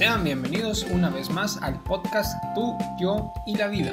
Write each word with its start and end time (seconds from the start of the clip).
Sean 0.00 0.24
bienvenidos 0.24 0.84
una 0.84 1.10
vez 1.10 1.28
más 1.28 1.58
al 1.58 1.82
podcast 1.82 2.32
Tú, 2.54 2.74
Yo 2.98 3.34
y 3.46 3.54
la 3.54 3.68
Vida. 3.68 3.92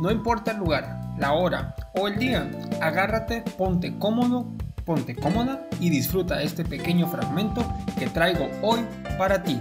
No 0.00 0.12
importa 0.12 0.52
el 0.52 0.58
lugar, 0.58 1.16
la 1.18 1.32
hora 1.32 1.74
o 1.96 2.06
el 2.06 2.16
día, 2.16 2.48
agárrate, 2.80 3.42
ponte 3.58 3.98
cómodo, 3.98 4.56
ponte 4.86 5.16
cómoda 5.16 5.68
y 5.80 5.90
disfruta 5.90 6.44
este 6.44 6.64
pequeño 6.64 7.08
fragmento 7.08 7.66
que 7.98 8.06
traigo 8.06 8.48
hoy 8.62 8.86
para 9.18 9.42
ti. 9.42 9.60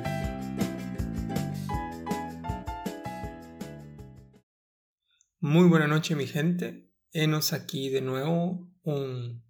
Muy 5.39 5.67
buena 5.67 5.87
noche 5.87 6.15
mi 6.15 6.27
gente, 6.27 6.91
enos 7.11 7.53
aquí 7.53 7.89
de 7.89 8.01
nuevo 8.01 8.69
un, 8.83 9.43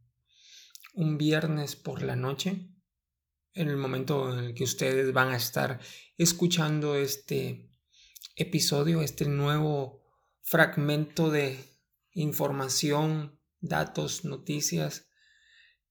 un 0.94 1.18
viernes 1.18 1.76
por 1.76 2.02
la 2.02 2.16
noche 2.16 2.71
en 3.54 3.70
el 3.70 3.78
momento 3.78 4.32
en 4.34 4.46
el 4.46 4.54
que 4.54 4.64
ustedes 4.64 5.14
van 5.14 5.30
a 5.30 5.38
estar 5.38 5.80
escuchando 6.18 6.96
este 6.96 7.70
episodio, 8.36 9.02
este 9.02 9.26
nuevo 9.26 10.02
fragmento 10.42 11.30
de 11.30 11.60
información, 12.14 13.40
datos, 13.60 14.26
noticias 14.26 15.08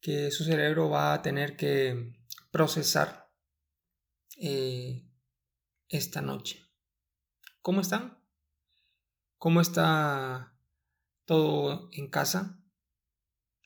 que 0.01 0.31
su 0.31 0.45
cerebro 0.45 0.89
va 0.89 1.13
a 1.13 1.23
tener 1.23 1.57
que 1.57 2.13
procesar 2.51 3.31
eh, 4.37 5.07
esta 5.89 6.23
noche. 6.23 6.65
¿Cómo 7.61 7.83
están? 7.83 8.19
¿Cómo 9.37 9.61
está 9.61 10.57
todo 11.27 11.91
en 11.93 12.09
casa? 12.09 12.59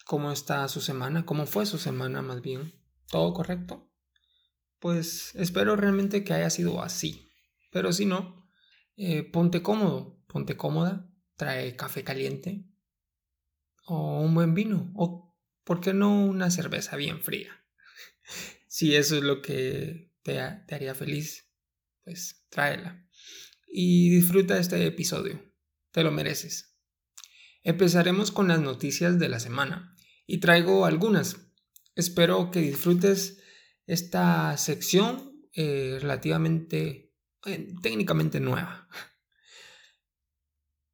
¿Cómo 0.05 0.33
está 0.33 0.69
su 0.69 0.81
semana? 0.81 1.25
¿Cómo 1.25 1.47
fue 1.47 1.65
su 1.67 1.79
semana 1.79 2.21
más 2.23 2.41
bien? 2.41 2.84
¿Todo 3.11 3.33
correcto? 3.33 3.91
Pues 4.79 5.35
espero 5.35 5.77
realmente 5.77 6.25
que 6.25 6.35
haya 6.35 6.51
sido 6.51 6.83
así. 6.83 7.31
Pero 7.71 7.93
si 7.93 8.07
no, 8.07 8.49
eh, 8.97 9.23
ponte 9.23 9.63
cómodo, 9.63 10.23
ponte 10.27 10.57
cómoda, 10.57 11.11
trae 11.37 11.75
café 11.77 12.05
caliente 12.05 12.67
o 13.87 14.21
un 14.21 14.35
buen 14.35 14.55
vino 14.55 14.93
o, 14.95 15.37
¿por 15.65 15.81
qué 15.81 15.93
no 15.93 16.25
una 16.25 16.51
cerveza 16.51 16.97
bien 16.97 17.21
fría? 17.21 17.51
si 18.69 18.95
eso 18.95 19.17
es 19.17 19.23
lo 19.23 19.43
que 19.43 20.13
te, 20.23 20.41
te 20.67 20.75
haría 20.75 20.95
feliz, 20.95 21.51
pues 22.03 22.47
tráela. 22.49 23.07
Y 23.67 24.11
disfruta 24.11 24.59
este 24.59 24.87
episodio, 24.87 25.43
te 25.91 26.05
lo 26.05 26.13
mereces. 26.13 26.77
Empezaremos 27.63 28.31
con 28.31 28.49
las 28.49 28.61
noticias 28.61 29.19
de 29.19 29.29
la 29.29 29.41
semana 29.41 29.97
y 30.27 30.39
traigo 30.39 30.87
algunas 30.87 31.44
Espero 31.95 32.51
que 32.51 32.61
disfrutes 32.61 33.41
esta 33.87 34.57
sección 34.57 35.49
eh, 35.53 35.99
relativamente, 36.01 37.15
eh, 37.47 37.75
técnicamente 37.83 38.41
nueva. 38.41 38.89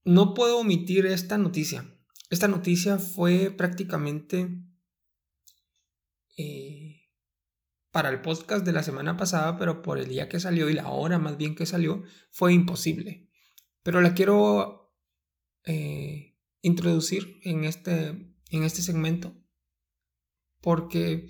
No 0.05 0.35
puedo 0.35 0.59
omitir 0.59 1.07
esta 1.07 1.39
noticia. 1.39 1.85
Esta 2.29 2.49
noticia 2.49 2.99
fue 2.99 3.51
prácticamente 3.51 4.63
eh, 6.37 7.09
para 7.91 8.11
el 8.11 8.21
podcast 8.21 8.65
de 8.65 8.73
la 8.73 8.83
semana 8.83 9.17
pasada, 9.17 9.57
pero 9.57 9.83
por 9.83 9.99
el 9.99 10.09
día 10.09 10.29
que 10.29 10.41
salió 10.41 10.69
y 10.69 10.75
la 10.75 10.89
hora 10.89 11.19
más 11.19 11.37
bien 11.37 11.55
que 11.55 11.67
salió, 11.67 12.03
fue 12.31 12.53
imposible. 12.53 13.31
Pero 13.83 14.01
la 14.01 14.15
quiero 14.15 14.77
introducir 16.63 17.39
en 17.45 17.65
este, 17.65 18.09
en 18.51 18.65
este 18.65 18.83
segmento 18.83 19.40
porque 20.61 21.29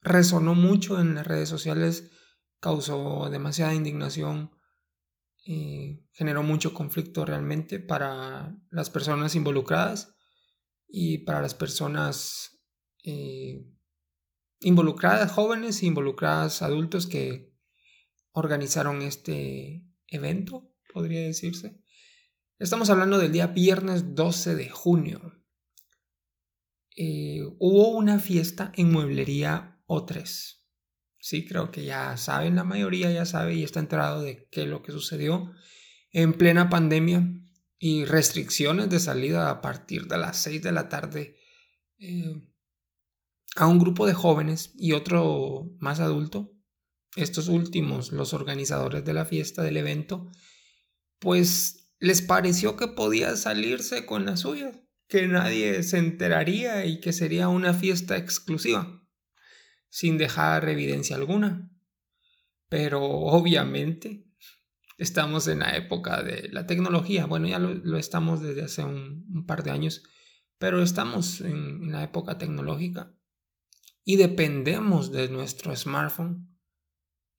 resonó 0.00 0.54
mucho 0.54 1.00
en 1.00 1.14
las 1.14 1.26
redes 1.26 1.48
sociales, 1.48 2.10
causó 2.60 3.28
demasiada 3.30 3.74
indignación, 3.74 4.50
y 5.50 6.04
generó 6.12 6.42
mucho 6.42 6.74
conflicto 6.74 7.24
realmente 7.24 7.80
para 7.80 8.54
las 8.68 8.90
personas 8.90 9.34
involucradas 9.34 10.14
y 10.86 11.24
para 11.24 11.40
las 11.40 11.54
personas 11.54 12.60
eh, 13.02 13.64
involucradas, 14.60 15.32
jóvenes 15.32 15.82
e 15.82 15.86
involucradas 15.86 16.60
adultos 16.60 17.06
que 17.06 17.56
organizaron 18.32 19.00
este 19.00 19.86
evento, 20.08 20.70
podría 20.92 21.22
decirse. 21.22 21.80
Estamos 22.58 22.90
hablando 22.90 23.16
del 23.16 23.32
día 23.32 23.46
viernes 23.46 24.14
12 24.14 24.54
de 24.54 24.68
junio. 24.68 25.32
Eh, 27.00 27.44
hubo 27.60 27.90
una 27.90 28.18
fiesta 28.18 28.72
en 28.74 28.90
Mueblería 28.90 29.80
O3. 29.86 30.56
Sí, 31.20 31.46
creo 31.46 31.70
que 31.70 31.84
ya 31.84 32.16
saben, 32.16 32.56
la 32.56 32.64
mayoría 32.64 33.12
ya 33.12 33.24
sabe 33.24 33.54
y 33.54 33.62
está 33.62 33.78
enterado 33.78 34.20
de 34.20 34.48
qué 34.50 34.66
lo 34.66 34.82
que 34.82 34.90
sucedió 34.90 35.52
en 36.10 36.32
plena 36.32 36.68
pandemia 36.68 37.24
y 37.78 38.04
restricciones 38.04 38.90
de 38.90 38.98
salida 38.98 39.48
a 39.48 39.60
partir 39.60 40.08
de 40.08 40.18
las 40.18 40.38
6 40.38 40.60
de 40.60 40.72
la 40.72 40.88
tarde 40.88 41.36
eh, 42.00 42.42
a 43.54 43.68
un 43.68 43.78
grupo 43.78 44.04
de 44.04 44.14
jóvenes 44.14 44.72
y 44.76 44.90
otro 44.90 45.70
más 45.78 46.00
adulto. 46.00 46.52
Estos 47.14 47.46
últimos, 47.46 48.10
los 48.10 48.34
organizadores 48.34 49.04
de 49.04 49.12
la 49.12 49.24
fiesta 49.24 49.62
del 49.62 49.76
evento, 49.76 50.32
pues 51.20 51.92
les 52.00 52.22
pareció 52.22 52.76
que 52.76 52.88
podía 52.88 53.36
salirse 53.36 54.04
con 54.04 54.26
la 54.26 54.36
suya 54.36 54.72
que 55.08 55.26
nadie 55.26 55.82
se 55.82 55.98
enteraría 55.98 56.84
y 56.84 57.00
que 57.00 57.12
sería 57.12 57.48
una 57.48 57.72
fiesta 57.72 58.16
exclusiva, 58.16 59.02
sin 59.88 60.18
dejar 60.18 60.68
evidencia 60.68 61.16
alguna. 61.16 61.70
Pero 62.68 63.02
obviamente 63.02 64.26
estamos 64.98 65.48
en 65.48 65.60
la 65.60 65.76
época 65.76 66.22
de 66.22 66.50
la 66.52 66.66
tecnología, 66.66 67.24
bueno, 67.24 67.48
ya 67.48 67.58
lo, 67.58 67.96
estamos 67.96 68.42
desde 68.42 68.64
hace 68.64 68.84
un, 68.84 69.44
par 69.46 69.62
de 69.62 69.70
años, 69.70 70.02
pero 70.58 70.82
estamos 70.82 71.40
en, 71.40 71.90
la 71.90 72.04
época 72.04 72.36
tecnológica 72.36 73.14
y 74.04 74.16
dependemos 74.16 75.10
de 75.10 75.28
nuestro 75.28 75.74
smartphone. 75.74 76.54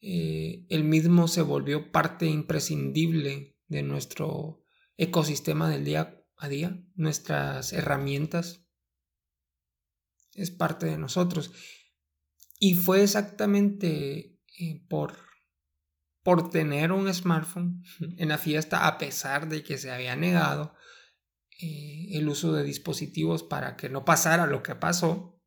Eh, 0.01 0.65
el 0.69 0.85
mismo 0.85 1.27
se 1.27 1.41
volvió 1.41 1.91
parte 1.91 2.25
imprescindible 2.25 3.57
de 3.67 3.83
nuestro 3.83 4.63
ecosistema 4.95 5.69
del 5.69 5.83
día 5.83 6.18
a 6.39 6.47
día, 6.47 6.81
nuestras 6.95 7.73
herramientas, 7.73 8.65
es 10.33 10.51
parte 10.51 10.85
de 10.85 10.97
nosotros. 10.97 11.51
Y 12.59 12.75
fue 12.75 13.03
exactamente 13.03 14.39
eh, 14.57 14.85
por, 14.87 15.17
por 16.23 16.49
tener 16.49 16.93
un 16.93 17.13
smartphone 17.13 17.83
en 18.17 18.29
la 18.29 18.37
fiesta, 18.37 18.87
a 18.87 18.97
pesar 18.97 19.49
de 19.49 19.63
que 19.63 19.77
se 19.77 19.91
había 19.91 20.15
negado 20.15 20.73
eh, 21.61 22.07
el 22.11 22.29
uso 22.29 22.53
de 22.53 22.63
dispositivos 22.63 23.43
para 23.43 23.75
que 23.75 23.89
no 23.89 24.05
pasara 24.05 24.47
lo 24.47 24.63
que 24.63 24.75
pasó, 24.75 25.41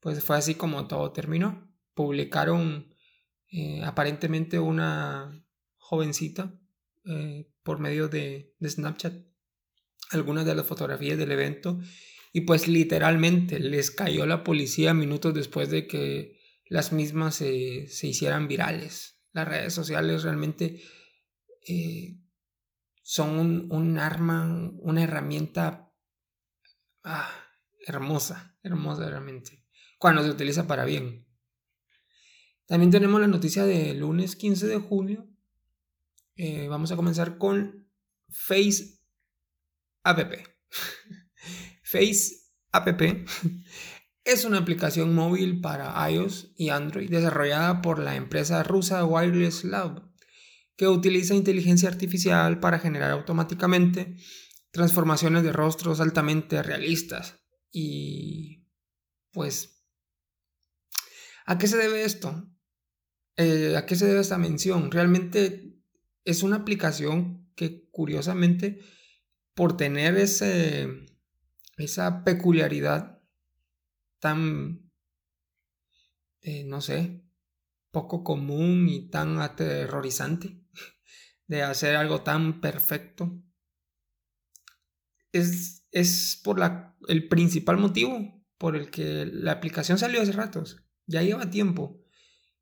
pues 0.00 0.22
fue 0.22 0.36
así 0.36 0.54
como 0.54 0.86
todo 0.86 1.12
terminó. 1.12 1.74
Publicaron 1.94 2.94
eh, 3.50 3.82
aparentemente 3.84 4.58
una 4.58 5.42
jovencita 5.76 6.60
por 7.62 7.78
medio 7.78 8.08
de 8.08 8.56
Snapchat 8.60 9.25
algunas 10.10 10.44
de 10.44 10.54
las 10.54 10.66
fotografías 10.66 11.18
del 11.18 11.32
evento 11.32 11.78
y 12.32 12.42
pues 12.42 12.68
literalmente 12.68 13.58
les 13.58 13.90
cayó 13.90 14.26
la 14.26 14.44
policía 14.44 14.94
minutos 14.94 15.34
después 15.34 15.70
de 15.70 15.86
que 15.86 16.38
las 16.68 16.92
mismas 16.92 17.36
se, 17.36 17.88
hicieran 18.02 18.48
virales. 18.48 19.20
Las 19.32 19.48
redes 19.48 19.72
sociales 19.72 20.22
realmente 20.22 20.82
eh, 21.66 22.18
son 23.02 23.70
un, 23.70 23.98
arma, 23.98 24.70
una 24.80 25.02
herramienta 25.02 25.92
ah, 27.04 27.30
hermosa, 27.86 28.58
hermosa 28.62 29.08
realmente, 29.08 29.64
cuando 29.98 30.22
se 30.22 30.30
utiliza 30.30 30.66
para 30.66 30.84
bien. 30.84 31.26
También 32.66 32.90
tenemos 32.90 33.20
la 33.20 33.28
noticia 33.28 33.64
del 33.64 34.00
lunes 34.00 34.34
15 34.34 34.66
de 34.66 34.78
junio. 34.78 35.28
Eh, 36.34 36.66
vamos 36.68 36.90
a 36.90 36.96
comenzar 36.96 37.38
con 37.38 37.88
Face 38.28 38.95
app. 40.10 40.32
Face 41.82 42.32
app 42.72 42.88
es 44.24 44.44
una 44.44 44.58
aplicación 44.58 45.14
móvil 45.14 45.60
para 45.60 46.10
iOS 46.10 46.52
y 46.56 46.70
Android 46.70 47.08
desarrollada 47.08 47.80
por 47.80 48.00
la 48.00 48.16
empresa 48.16 48.62
rusa 48.64 49.04
Wireless 49.04 49.64
Lab, 49.64 50.02
que 50.76 50.88
utiliza 50.88 51.34
inteligencia 51.34 51.88
artificial 51.88 52.58
para 52.58 52.80
generar 52.80 53.12
automáticamente 53.12 54.16
transformaciones 54.72 55.44
de 55.44 55.52
rostros 55.52 56.00
altamente 56.00 56.62
realistas. 56.62 57.38
Y 57.70 58.66
pues, 59.30 59.84
¿a 61.46 61.56
qué 61.56 61.68
se 61.68 61.76
debe 61.76 62.04
esto? 62.04 62.50
Eh, 63.36 63.74
¿A 63.76 63.86
qué 63.86 63.94
se 63.94 64.06
debe 64.06 64.20
esta 64.20 64.38
mención? 64.38 64.90
Realmente 64.90 65.80
es 66.24 66.42
una 66.42 66.56
aplicación 66.56 67.52
que 67.54 67.88
curiosamente 67.90 68.80
por 69.56 69.74
tener 69.78 70.18
ese, 70.18 71.06
esa 71.78 72.24
peculiaridad 72.24 73.22
tan, 74.20 74.92
eh, 76.42 76.62
no 76.64 76.82
sé, 76.82 77.24
poco 77.90 78.22
común 78.22 78.86
y 78.86 79.08
tan 79.08 79.40
aterrorizante 79.40 80.60
de 81.46 81.62
hacer 81.62 81.96
algo 81.96 82.20
tan 82.20 82.60
perfecto. 82.60 83.42
Es, 85.32 85.86
es 85.90 86.38
por 86.44 86.58
la, 86.58 86.94
el 87.08 87.26
principal 87.26 87.78
motivo 87.78 88.44
por 88.58 88.76
el 88.76 88.90
que 88.90 89.24
la 89.24 89.52
aplicación 89.52 89.96
salió 89.96 90.20
hace 90.20 90.32
ratos. 90.32 90.84
Ya 91.06 91.22
lleva 91.22 91.48
tiempo. 91.48 92.04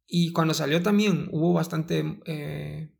Y 0.06 0.30
cuando 0.30 0.54
salió 0.54 0.80
también 0.80 1.28
hubo 1.32 1.52
bastante 1.52 2.20
eh, 2.26 2.93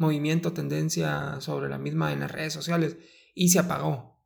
movimiento, 0.00 0.52
tendencia 0.52 1.40
sobre 1.40 1.68
la 1.68 1.78
misma 1.78 2.12
en 2.12 2.20
las 2.20 2.32
redes 2.32 2.52
sociales 2.52 2.96
y 3.34 3.50
se 3.50 3.58
apagó. 3.58 4.24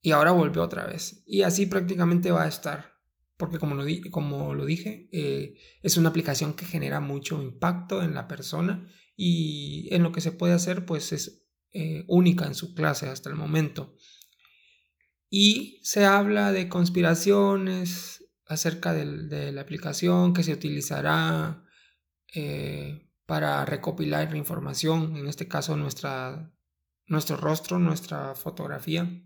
Y 0.00 0.12
ahora 0.12 0.30
volvió 0.30 0.62
otra 0.62 0.86
vez. 0.86 1.22
Y 1.26 1.42
así 1.42 1.66
prácticamente 1.66 2.30
va 2.30 2.44
a 2.44 2.48
estar. 2.48 2.96
Porque 3.36 3.58
como 3.58 3.74
lo, 3.74 3.84
como 4.10 4.54
lo 4.54 4.64
dije, 4.64 5.08
eh, 5.12 5.58
es 5.82 5.96
una 5.96 6.08
aplicación 6.08 6.54
que 6.54 6.64
genera 6.64 7.00
mucho 7.00 7.42
impacto 7.42 8.02
en 8.02 8.14
la 8.14 8.26
persona 8.26 8.88
y 9.16 9.88
en 9.94 10.02
lo 10.02 10.12
que 10.12 10.20
se 10.20 10.32
puede 10.32 10.54
hacer 10.54 10.86
pues 10.86 11.12
es 11.12 11.46
eh, 11.72 12.04
única 12.08 12.46
en 12.46 12.54
su 12.54 12.74
clase 12.74 13.08
hasta 13.08 13.28
el 13.28 13.36
momento. 13.36 13.96
Y 15.30 15.80
se 15.82 16.04
habla 16.04 16.52
de 16.52 16.68
conspiraciones 16.68 18.24
acerca 18.46 18.94
de, 18.94 19.52
la 19.52 19.60
aplicación 19.60 20.32
que 20.32 20.42
se 20.42 20.52
utilizará 20.52 21.64
eh, 22.34 23.07
para 23.28 23.62
recopilar 23.66 24.34
información, 24.34 25.18
en 25.18 25.28
este 25.28 25.46
caso 25.46 25.76
nuestra, 25.76 26.50
nuestro 27.08 27.36
rostro, 27.36 27.78
nuestra 27.78 28.34
fotografía, 28.34 29.22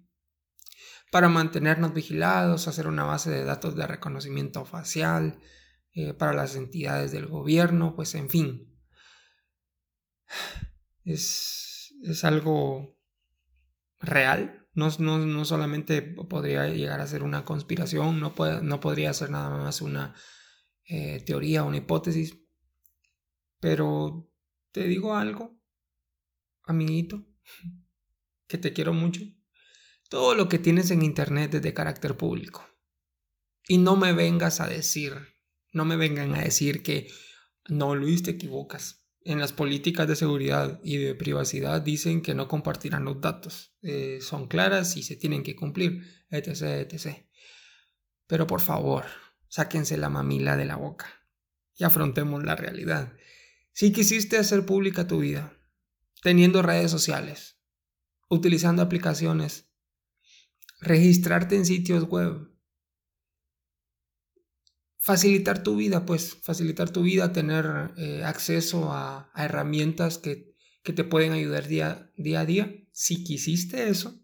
para 1.13 1.29
mantenernos 1.29 1.95
vigilados, 1.95 2.67
hacer 2.67 2.89
una 2.89 3.05
base 3.05 3.31
de 3.31 3.45
datos 3.45 3.77
de 3.77 3.87
reconocimiento 3.87 4.65
facial 4.65 5.39
eh, 5.93 6.15
para 6.15 6.33
las 6.33 6.57
entidades 6.57 7.13
del 7.13 7.29
gobierno, 7.29 7.95
pues 7.95 8.17
en 8.17 8.29
fin, 8.29 8.77
es, 11.05 11.95
es 12.03 12.25
algo 12.25 12.99
real. 14.01 14.69
No, 14.75 14.89
no, 14.99 15.45
solamente 15.45 16.03
podría 16.03 16.67
llegar 16.67 17.01
a 17.01 17.07
ser 17.07 17.23
una 17.23 17.45
conspiración, 17.45 18.19
no, 18.19 18.35
puede, 18.35 18.63
no 18.63 18.81
podría 18.81 19.15
ser 19.15 19.31
nada 19.31 19.51
más 19.51 19.81
una 19.81 20.17
eh, 20.89 21.23
teoría, 21.25 21.63
una 21.63 21.77
hipótesis. 21.77 22.42
Pero 23.63 24.29
te 24.73 24.89
digo 24.89 25.15
algo, 25.15 25.57
amiguito, 26.65 27.25
que 28.49 28.59
te 28.59 28.73
quiero 28.73 28.93
mucho. 28.93 29.23
Todo 30.09 30.35
lo 30.35 30.49
que 30.49 30.59
tienes 30.59 30.91
en 30.91 31.03
internet 31.03 31.55
es 31.55 31.63
de 31.63 31.73
carácter 31.73 32.17
público. 32.17 32.69
Y 33.69 33.79
no 33.79 33.95
me 33.95 34.13
vengas 34.13 34.61
a 34.61 34.67
decir, 34.67 35.15
no 35.73 35.85
me 35.85 35.97
vengan 35.97 36.35
a 36.35 36.43
decir 36.43 36.83
que 36.83 37.07
no, 37.69 37.95
Luis, 37.95 38.25
te 38.25 38.33
equivocas 38.33 39.07
en 39.25 39.39
las 39.39 39.53
políticas 39.53 40.09
de 40.09 40.17
seguridad 40.17 40.81
y 40.83 40.97
de 40.97 41.15
privacidad 41.15 41.81
dicen 41.81 42.21
que 42.21 42.35
no 42.35 42.49
compartirán 42.49 43.05
los 43.05 43.21
datos. 43.21 43.77
Eh, 43.83 44.19
son 44.21 44.49
claras 44.49 44.97
y 44.97 45.05
se 45.05 45.15
tienen 45.15 45.45
que 45.45 45.55
cumplir, 45.55 46.03
etc. 46.31 47.29
Pero 48.27 48.49
por 48.49 48.61
favor, 48.61 49.05
sáquense 49.47 49.97
la 49.97 50.09
mamila 50.09 50.57
de 50.57 50.65
la 50.65 50.75
boca 50.75 51.07
y 51.77 51.85
afrontemos 51.85 52.43
la 52.43 52.57
realidad. 52.57 53.13
Si 53.73 53.93
quisiste 53.93 54.37
hacer 54.37 54.67
pública 54.67 55.07
tu 55.07 55.21
vida, 55.21 55.59
teniendo 56.23 56.61
redes 56.61 56.91
sociales, 56.91 57.59
utilizando 58.29 58.83
aplicaciones, 58.83 59.71
registrarte 60.81 61.57
en 61.57 61.65
sitios 61.65 62.05
web, 62.05 62.53
facilitar 64.99 65.63
tu 65.63 65.77
vida, 65.77 66.05
pues 66.05 66.37
facilitar 66.43 66.91
tu 66.91 67.03
vida, 67.03 67.33
tener 67.33 67.93
eh, 67.97 68.23
acceso 68.25 68.93
a, 68.93 69.33
herramientas 69.35 70.19
que, 70.19 70.53
te 70.83 71.05
pueden 71.05 71.33
ayudar 71.33 71.67
día, 71.67 72.13
día, 72.17 72.41
a 72.41 72.45
día. 72.45 72.75
Si 72.91 73.25
quisiste 73.25 73.89
eso, 73.89 74.21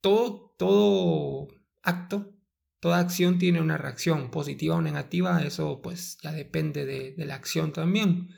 todo, 0.00 0.54
todo 0.56 1.48
acto, 1.82 2.37
toda 2.80 2.98
acción 2.98 3.38
tiene 3.38 3.60
una 3.60 3.76
reacción 3.76 4.30
positiva 4.30 4.76
o 4.76 4.82
negativa, 4.82 5.42
eso 5.42 5.80
pues 5.82 6.18
ya 6.22 6.32
depende 6.32 6.86
de, 6.86 7.14
la 7.24 7.34
acción 7.34 7.72
también. 7.72 8.30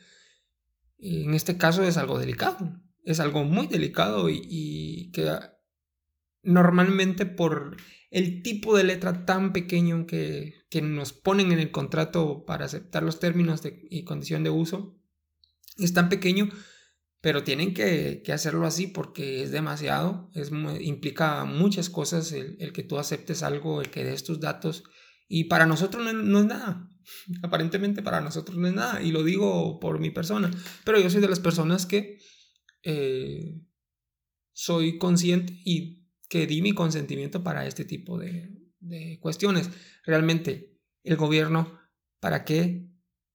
En 0.98 1.34
este 1.34 1.56
caso 1.56 1.82
es 1.82 1.96
algo 1.96 2.18
delicado, 2.18 2.80
es 3.04 3.20
algo 3.20 3.44
muy 3.44 3.66
delicado 3.66 4.28
y, 4.28 4.40
y 4.44 5.10
que 5.12 5.30
normalmente 6.42 7.26
por 7.26 7.76
el 8.10 8.42
tipo 8.42 8.76
de 8.76 8.84
letra 8.84 9.24
tan 9.24 9.52
pequeño 9.52 10.06
que, 10.06 10.64
que 10.68 10.82
nos 10.82 11.12
ponen 11.12 11.52
en 11.52 11.58
el 11.58 11.70
contrato 11.70 12.44
para 12.44 12.64
aceptar 12.64 13.02
los 13.02 13.20
términos 13.20 13.62
de, 13.62 13.86
y 13.90 14.04
condición 14.04 14.42
de 14.42 14.50
uso 14.50 15.00
es 15.78 15.94
tan 15.94 16.08
pequeño, 16.08 16.48
pero 17.20 17.44
tienen 17.44 17.74
que, 17.74 18.22
que 18.24 18.32
hacerlo 18.32 18.66
así 18.66 18.86
porque 18.86 19.42
es 19.42 19.50
demasiado, 19.50 20.30
es, 20.34 20.50
implica 20.80 21.44
muchas 21.44 21.90
cosas 21.90 22.32
el, 22.32 22.56
el, 22.60 22.72
que 22.72 22.82
tú 22.82 22.98
aceptes 22.98 23.42
algo, 23.42 23.80
el 23.80 23.90
que 23.90 24.04
des 24.04 24.24
tus 24.24 24.40
datos, 24.40 24.84
y 25.28 25.44
para 25.44 25.66
nosotros 25.66 26.04
no, 26.04 26.12
no, 26.12 26.40
es 26.40 26.46
nada, 26.46 26.88
aparentemente 27.42 28.02
para 28.02 28.20
nosotros 28.20 28.56
no 28.56 28.68
es 28.68 28.74
nada, 28.74 29.02
y 29.02 29.12
lo 29.12 29.22
digo 29.22 29.78
por 29.80 30.00
mi 30.00 30.10
persona, 30.10 30.50
pero 30.84 30.98
yo 30.98 31.10
soy 31.10 31.20
de 31.20 31.28
las 31.28 31.40
personas 31.40 31.86
que 31.86 32.18
eh, 32.82 33.60
soy 34.52 34.98
consciente 34.98 35.60
y 35.64 36.06
que 36.28 36.46
di 36.46 36.62
mi 36.62 36.72
consentimiento 36.72 37.42
para 37.42 37.66
este 37.66 37.84
tipo 37.84 38.18
de, 38.18 38.56
cuestiones. 39.20 39.68
Realmente, 40.04 40.78
el 41.02 41.16
gobierno, 41.16 41.78
¿para 42.18 42.44
qué 42.44 42.88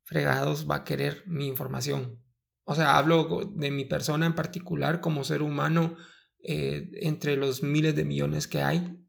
fregados 0.03 0.67
va 0.69 0.77
a 0.77 0.83
querer 0.83 1.23
mi 1.27 1.47
información? 1.47 2.24
O 2.65 2.75
sea, 2.75 2.97
hablo 2.97 3.51
de 3.53 3.71
mi 3.71 3.85
persona 3.85 4.25
en 4.25 4.35
particular 4.35 4.99
como 4.99 5.23
ser 5.23 5.41
humano 5.41 5.95
eh, 6.43 6.89
entre 7.01 7.37
los 7.37 7.63
miles 7.63 7.95
de 7.95 8.05
millones 8.05 8.47
que 8.47 8.61
hay. 8.61 8.99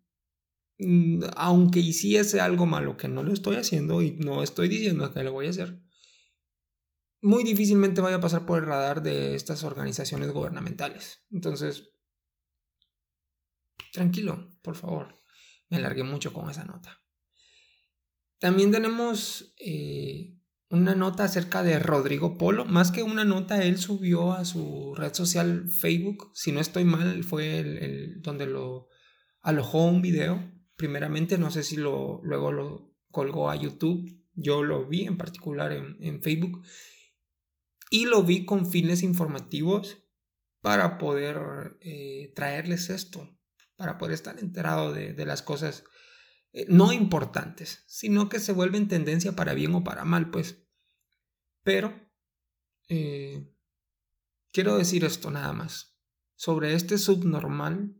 Mm, 0.78 1.24
aunque 1.36 1.80
hiciese 1.80 2.40
algo 2.40 2.66
malo, 2.66 2.96
que 2.96 3.08
no 3.08 3.22
lo 3.22 3.32
estoy 3.32 3.56
haciendo 3.56 4.02
y 4.02 4.12
no 4.12 4.42
estoy 4.42 4.68
diciendo 4.68 5.12
que 5.12 5.22
lo 5.22 5.32
voy 5.32 5.46
a 5.46 5.50
hacer, 5.50 5.80
muy 7.22 7.44
difícilmente 7.44 8.00
vaya 8.02 8.16
a 8.16 8.20
pasar 8.20 8.44
por 8.46 8.58
el 8.58 8.66
radar 8.66 9.02
de 9.02 9.34
estas 9.34 9.64
organizaciones 9.64 10.30
gubernamentales. 10.32 11.24
Entonces, 11.30 11.90
tranquilo, 13.92 14.50
por 14.62 14.76
favor. 14.76 15.20
Me 15.68 15.78
alargué 15.78 16.04
mucho 16.04 16.32
con 16.32 16.50
esa 16.50 16.64
nota. 16.64 17.00
También 18.38 18.70
tenemos 18.70 19.54
eh, 19.58 20.35
una 20.68 20.94
nota 20.94 21.24
acerca 21.24 21.62
de 21.62 21.78
Rodrigo 21.78 22.38
Polo. 22.38 22.64
Más 22.64 22.90
que 22.90 23.02
una 23.02 23.24
nota, 23.24 23.62
él 23.62 23.78
subió 23.78 24.32
a 24.32 24.44
su 24.44 24.94
red 24.94 25.14
social 25.14 25.70
Facebook. 25.70 26.30
Si 26.34 26.52
no 26.52 26.60
estoy 26.60 26.84
mal, 26.84 27.24
fue 27.24 27.58
el, 27.58 28.22
donde 28.22 28.46
lo 28.46 28.88
alojó 29.40 29.86
un 29.86 30.02
video. 30.02 30.52
Primeramente, 30.76 31.38
no 31.38 31.50
sé 31.50 31.62
si 31.62 31.76
lo, 31.76 32.20
luego 32.22 32.52
lo 32.52 32.94
colgó 33.10 33.50
a 33.50 33.56
YouTube. 33.56 34.24
Yo 34.34 34.62
lo 34.62 34.86
vi 34.86 35.04
en 35.04 35.16
particular 35.16 35.72
en, 35.72 36.22
Facebook. 36.22 36.62
Y 37.90 38.06
lo 38.06 38.22
vi 38.22 38.44
con 38.44 38.66
fines 38.66 39.02
informativos 39.02 39.98
para 40.60 40.98
poder 40.98 41.76
eh, 41.80 42.32
traerles 42.34 42.90
esto 42.90 43.36
para 43.76 43.98
poder 43.98 44.14
estar 44.14 44.38
enterado 44.38 44.92
de, 44.92 45.26
las 45.26 45.42
cosas 45.42 45.84
eh, 46.56 46.64
no 46.70 46.90
importantes, 46.90 47.84
sino 47.86 48.30
que 48.30 48.40
se 48.40 48.52
vuelven 48.52 48.88
tendencia 48.88 49.36
para 49.36 49.52
bien 49.52 49.74
o 49.74 49.84
para 49.84 50.06
mal, 50.06 50.30
pues. 50.30 50.66
Pero, 51.62 51.94
eh, 52.88 53.54
quiero 54.52 54.78
decir 54.78 55.04
esto 55.04 55.30
nada 55.30 55.52
más. 55.52 55.98
Sobre 56.34 56.72
este 56.72 56.96
subnormal 56.96 57.94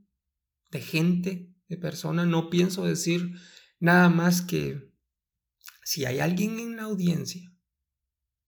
de 0.70 0.80
gente, 0.80 1.54
de 1.68 1.76
persona, 1.76 2.24
no 2.24 2.48
pienso 2.48 2.86
decir 2.86 3.38
nada 3.78 4.08
más 4.08 4.40
que 4.40 4.90
si 5.84 6.06
hay 6.06 6.20
alguien 6.20 6.58
en 6.58 6.76
la 6.76 6.84
audiencia, 6.84 7.54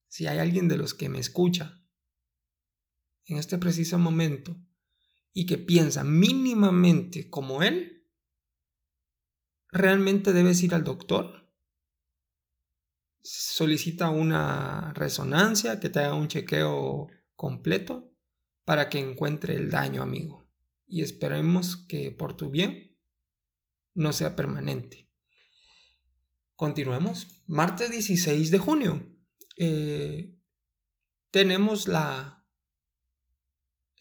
si 0.07 0.25
hay 0.25 0.39
alguien 0.39 0.67
de 0.67 0.77
los 0.77 0.95
que 0.95 1.09
me 1.09 1.19
escucha 1.19 1.85
en 3.25 3.37
este 3.37 3.59
preciso 3.59 3.99
momento 3.99 4.59
y 5.33 5.45
que 5.45 5.59
piensa 5.59 6.03
mínimamente 6.03 7.29
como 7.29 7.61
él, 7.61 7.98
realmente 9.71 10.33
debes 10.33 10.61
ir 10.63 10.73
al 10.73 10.83
doctor. 10.83 11.47
Solicita 13.21 14.09
una 14.09 14.93
resonancia, 14.93 15.79
que 15.79 15.89
te 15.89 15.99
haga 15.99 16.15
un 16.15 16.27
chequeo 16.27 17.07
completo 17.35 18.11
para 18.65 18.89
que 18.89 18.99
encuentre 18.99 19.55
el 19.55 19.69
daño, 19.69 20.01
amigo. 20.01 20.47
Y 20.87 21.01
esperemos 21.01 21.77
que 21.87 22.11
por 22.11 22.35
tu 22.35 22.49
bien 22.49 22.97
no 23.93 24.13
sea 24.13 24.35
permanente. 24.35 25.09
Continuemos. 26.55 27.43
Martes 27.47 27.91
16 27.91 28.51
de 28.51 28.57
junio. 28.57 29.15
Eh, 29.57 30.35
tenemos 31.31 31.87
la 31.87 32.45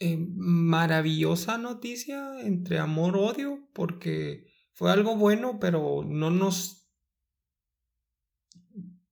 eh, 0.01 0.17
maravillosa 0.19 1.59
noticia 1.59 2.41
entre 2.41 2.79
amor-odio, 2.79 3.69
porque 3.73 4.48
fue 4.79 4.93
algo 4.93 5.17
bueno, 5.17 5.59
pero 5.59 6.05
no 6.07 6.31
nos, 6.31 6.89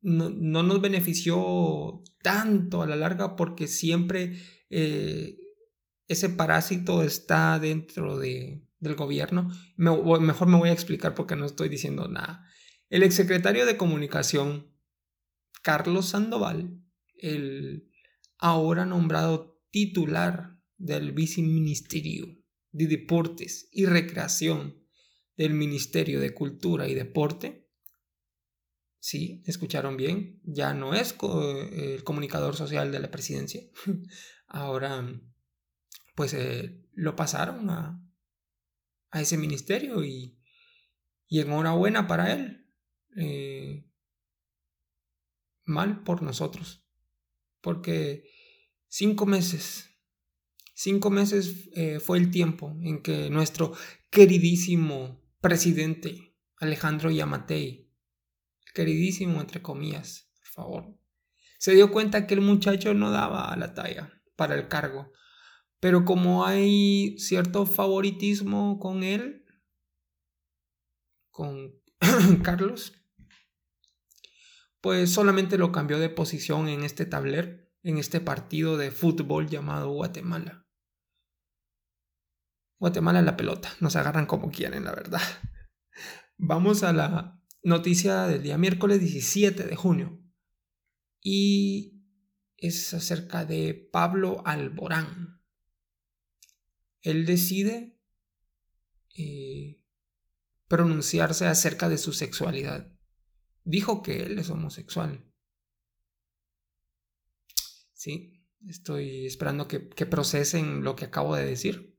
no, 0.01 0.31
nos 0.31 0.81
benefició 0.81 2.05
tanto 2.23 2.83
a 2.83 2.87
la 2.87 2.95
larga 2.95 3.35
porque 3.35 3.67
siempre 3.67 4.41
eh, 4.71 5.37
ese 6.07 6.29
parásito 6.29 7.03
está 7.03 7.59
dentro 7.59 8.17
de, 8.17 8.65
del 8.79 8.95
gobierno. 8.95 9.51
mejor 9.77 10.47
me 10.47 10.57
voy 10.57 10.69
a 10.69 10.73
explicar 10.73 11.17
porque 11.17 11.35
no 11.35 11.47
estoy 11.47 11.69
diciendo 11.69 12.07
nada. 12.07 12.47
El 12.89 13.03
exsecretario 13.03 13.67
de 13.67 13.77
Comunicación, 13.77 14.73
Carlos 15.63 16.11
Sandoval, 16.11 16.81
el 17.19 17.91
ahora 18.39 18.87
nombrado 18.87 19.61
titular 19.73 20.61
del 20.77 21.11
viceministerio 21.11 22.39
de 22.71 22.87
Deportes 22.87 23.69
y 23.73 23.87
Recreación 23.87 24.86
del 25.37 25.55
Ministerio 25.55 26.21
de 26.21 26.35
Cultura 26.35 26.88
y 26.88 26.95
Deporte, 26.95 27.69
sí, 28.99 29.43
escucharon 29.47 29.97
bien, 29.97 30.40
ya 30.45 30.75
no 30.75 30.95
es 30.95 31.14
el 31.73 32.05
comunicador 32.05 32.57
social 32.57 32.90
de 32.90 33.00
la 33.00 33.11
presidencia, 33.11 33.62
ahora 34.47 35.21
pues 36.14 36.33
eh, 36.35 36.83
lo 36.95 37.14
pasaron 37.14 37.69
a, 37.69 38.02
a, 39.11 39.21
ese 39.21 39.37
ministerio 39.37 40.02
y, 40.02 40.38
y 41.28 41.40
enhorabuena 41.40 42.07
para 42.07 42.33
él. 42.33 42.66
Eh, 43.16 43.87
mal 45.66 46.02
por 46.05 46.23
nosotros, 46.23 46.87
porque 47.61 48.31
cinco 48.88 49.26
meses, 49.26 49.90
cinco 50.75 51.11
meses 51.11 51.69
eh, 51.75 52.00
fue 52.00 52.19
el 52.19 52.31
tiempo 52.31 52.75
en 52.81 53.02
que 53.02 53.28
nuestro 53.31 53.73
queridísimo 54.11 55.25
presidente 55.40 56.37
Alejandro 56.59 57.11
Yamatei, 57.11 57.90
queridísimo 58.75 59.40
entre 59.40 59.62
comillas, 59.62 60.31
por 60.38 60.49
favor, 60.49 60.99
se 61.59 61.75
dio 61.75 61.90
cuenta 61.90 62.26
que 62.26 62.35
el 62.35 62.40
muchacho 62.40 62.95
no 62.95 63.11
daba 63.11 63.55
la 63.57 63.75
talla 63.75 64.12
para 64.37 64.55
el 64.55 64.69
cargo 64.69 65.12
pero 65.81 66.05
como 66.05 66.47
hay 66.47 67.19
cierto 67.19 67.66
favoritismo 67.66 68.78
con 68.78 69.02
él, 69.02 69.45
con 71.31 71.75
Carlos, 72.43 72.93
pues 74.81 75.12
solamente 75.12 75.59
lo 75.59 75.73
cambió 75.73 75.99
de 75.99 76.09
posición 76.09 76.69
en 76.69 76.83
este 76.83 77.05
tablero, 77.07 77.59
en 77.83 77.99
este 77.99 78.21
partido 78.21 78.76
de 78.76 78.90
fútbol 78.90 79.49
llamado 79.49 79.90
Guatemala. 79.90 80.66
Guatemala 82.78 83.23
la 83.23 83.37
pelota, 83.37 83.71
nos 83.80 83.97
agarran 83.97 84.26
como 84.26 84.50
quieren, 84.50 84.85
la 84.85 84.95
verdad. 84.95 85.23
Vamos 86.37 86.83
a 86.83 86.92
la 86.92 87.40
noticia 87.62 88.26
del 88.26 88.42
día 88.42 88.59
miércoles 88.59 89.00
17 89.00 89.64
de 89.64 89.76
junio. 89.76 90.23
Y 91.23 92.04
es 92.56 92.95
acerca 92.95 93.45
de 93.45 93.88
Pablo 93.92 94.42
Alborán 94.45 95.37
él 97.06 97.25
decide 97.25 97.97
eh, 99.16 99.80
pronunciarse 100.66 101.47
acerca 101.47 101.88
de 101.88 101.99
su 101.99 102.12
sexualidad. 102.12 102.92
Dijo 103.62 104.02
que 104.02 104.25
él 104.25 104.40
es 104.40 104.50
homosexual. 104.50 105.25
Sí, 107.92 108.45
estoy 108.66 109.25
esperando 109.25 109.68
que, 109.68 109.78
procesen 109.78 110.83
lo 110.83 110.97
que 110.97 111.04
acabo 111.04 111.37
de 111.37 111.47
decir. 111.47 111.96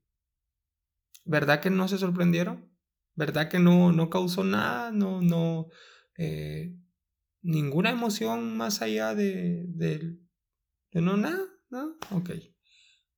¿Verdad 1.27 1.61
que 1.61 1.69
no 1.69 1.87
se 1.87 1.97
sorprendieron? 1.97 2.71
¿Verdad 3.15 3.49
que 3.49 3.59
no, 3.59 3.91
no 3.91 4.09
causó 4.09 4.43
nada? 4.43 4.91
No, 4.91 5.21
no, 5.21 5.67
eh, 6.17 6.75
ninguna 7.41 7.89
emoción 7.89 8.55
más 8.57 8.81
allá 8.81 9.13
de, 9.15 9.65
de, 9.67 10.17
de 10.91 11.01
no 11.01 11.17
nada. 11.17 11.43
Ok. 12.11 12.31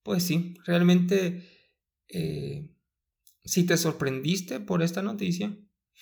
Pues 0.04 0.24
sí, 0.24 0.56
realmente 0.66 1.48
eh, 2.08 2.74
si 3.44 3.66
te 3.66 3.78
sorprendiste 3.78 4.60
por 4.60 4.82
esta 4.82 5.02
noticia, 5.02 5.58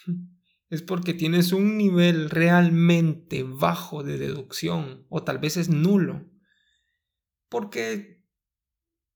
es 0.69 0.81
porque 0.81 1.13
tienes 1.13 1.51
un 1.51 1.77
nivel 1.77 2.29
realmente 2.29 3.43
bajo 3.43 4.03
de 4.03 4.17
deducción 4.17 5.05
o 5.09 5.23
tal 5.23 5.39
vez 5.39 5.57
es 5.57 5.69
nulo. 5.69 6.29
Porque, 7.49 8.25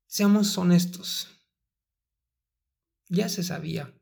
seamos 0.08 0.58
honestos, 0.58 1.41
ya 3.12 3.30
se 3.30 3.44
sabía. 3.44 3.94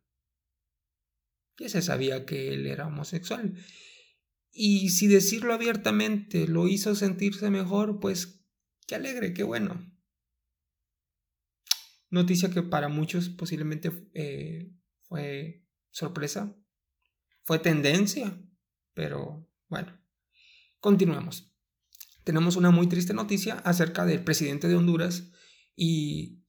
Ya 1.57 1.67
se 1.67 1.81
sabía 1.81 2.25
que 2.25 2.53
él 2.53 2.67
era 2.67 2.87
homosexual. 2.87 3.55
Y 4.51 4.89
si 4.89 5.07
decirlo 5.07 5.53
abiertamente 5.53 6.47
lo 6.47 6.67
hizo 6.67 6.95
sentirse 6.95 7.49
mejor, 7.49 7.99
pues 7.99 8.45
qué 8.87 8.95
alegre, 8.95 9.33
qué 9.33 9.43
bueno. 9.43 9.91
Noticia 12.11 12.49
que 12.49 12.63
para 12.63 12.87
muchos 12.87 13.29
posiblemente 13.29 14.09
eh, 14.13 14.71
fue 15.01 15.65
sorpresa, 15.91 16.55
fue 17.43 17.59
tendencia, 17.59 18.39
pero 18.93 19.47
bueno, 19.67 19.99
continuemos. 20.79 21.51
Tenemos 22.23 22.55
una 22.55 22.71
muy 22.71 22.87
triste 22.87 23.13
noticia 23.13 23.55
acerca 23.59 24.05
del 24.05 24.23
presidente 24.23 24.67
de 24.67 24.75
Honduras 24.75 25.31
y 25.75 26.43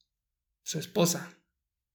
su 0.62 0.78
esposa. 0.78 1.39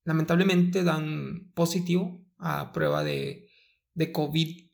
Lamentablemente 0.05 0.83
dan 0.83 1.51
positivo 1.53 2.25
a 2.37 2.71
prueba 2.71 3.03
de, 3.03 3.49
de 3.93 4.11
COVID. 4.11 4.69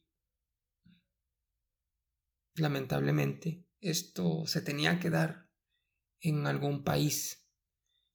Lamentablemente, 2.55 3.65
esto 3.79 4.45
se 4.45 4.61
tenía 4.61 4.99
que 4.99 5.09
dar 5.09 5.49
en 6.19 6.45
algún 6.45 6.83
país 6.83 7.41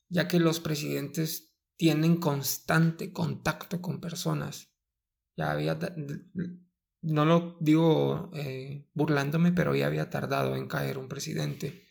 ya 0.08 0.28
que 0.28 0.38
los 0.38 0.60
presidentes 0.60 1.54
tienen 1.76 2.18
constante 2.18 3.12
contacto 3.12 3.82
con 3.82 4.00
personas. 4.00 4.72
Ya 5.36 5.50
había, 5.50 5.78
no 7.02 7.24
lo 7.24 7.58
digo 7.60 8.30
eh, 8.34 8.88
burlándome, 8.94 9.52
pero 9.52 9.74
ya 9.74 9.86
había 9.86 10.08
tardado 10.08 10.56
en 10.56 10.68
caer 10.68 10.98
un 10.98 11.08
presidente. 11.08 11.86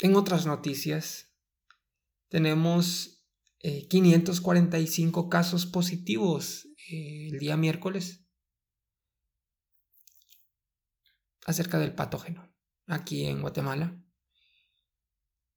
En 0.00 0.16
otras 0.16 0.46
noticias, 0.46 1.33
tenemos 2.34 3.24
545 3.60 5.20
eh, 5.20 5.28
casos 5.30 5.66
positivos 5.66 6.66
eh, 6.90 7.28
el 7.30 7.38
día 7.38 7.56
miércoles 7.56 8.26
acerca 11.46 11.78
del 11.78 11.94
patógeno 11.94 12.52
aquí 12.88 13.26
en 13.26 13.40
Guatemala 13.40 14.04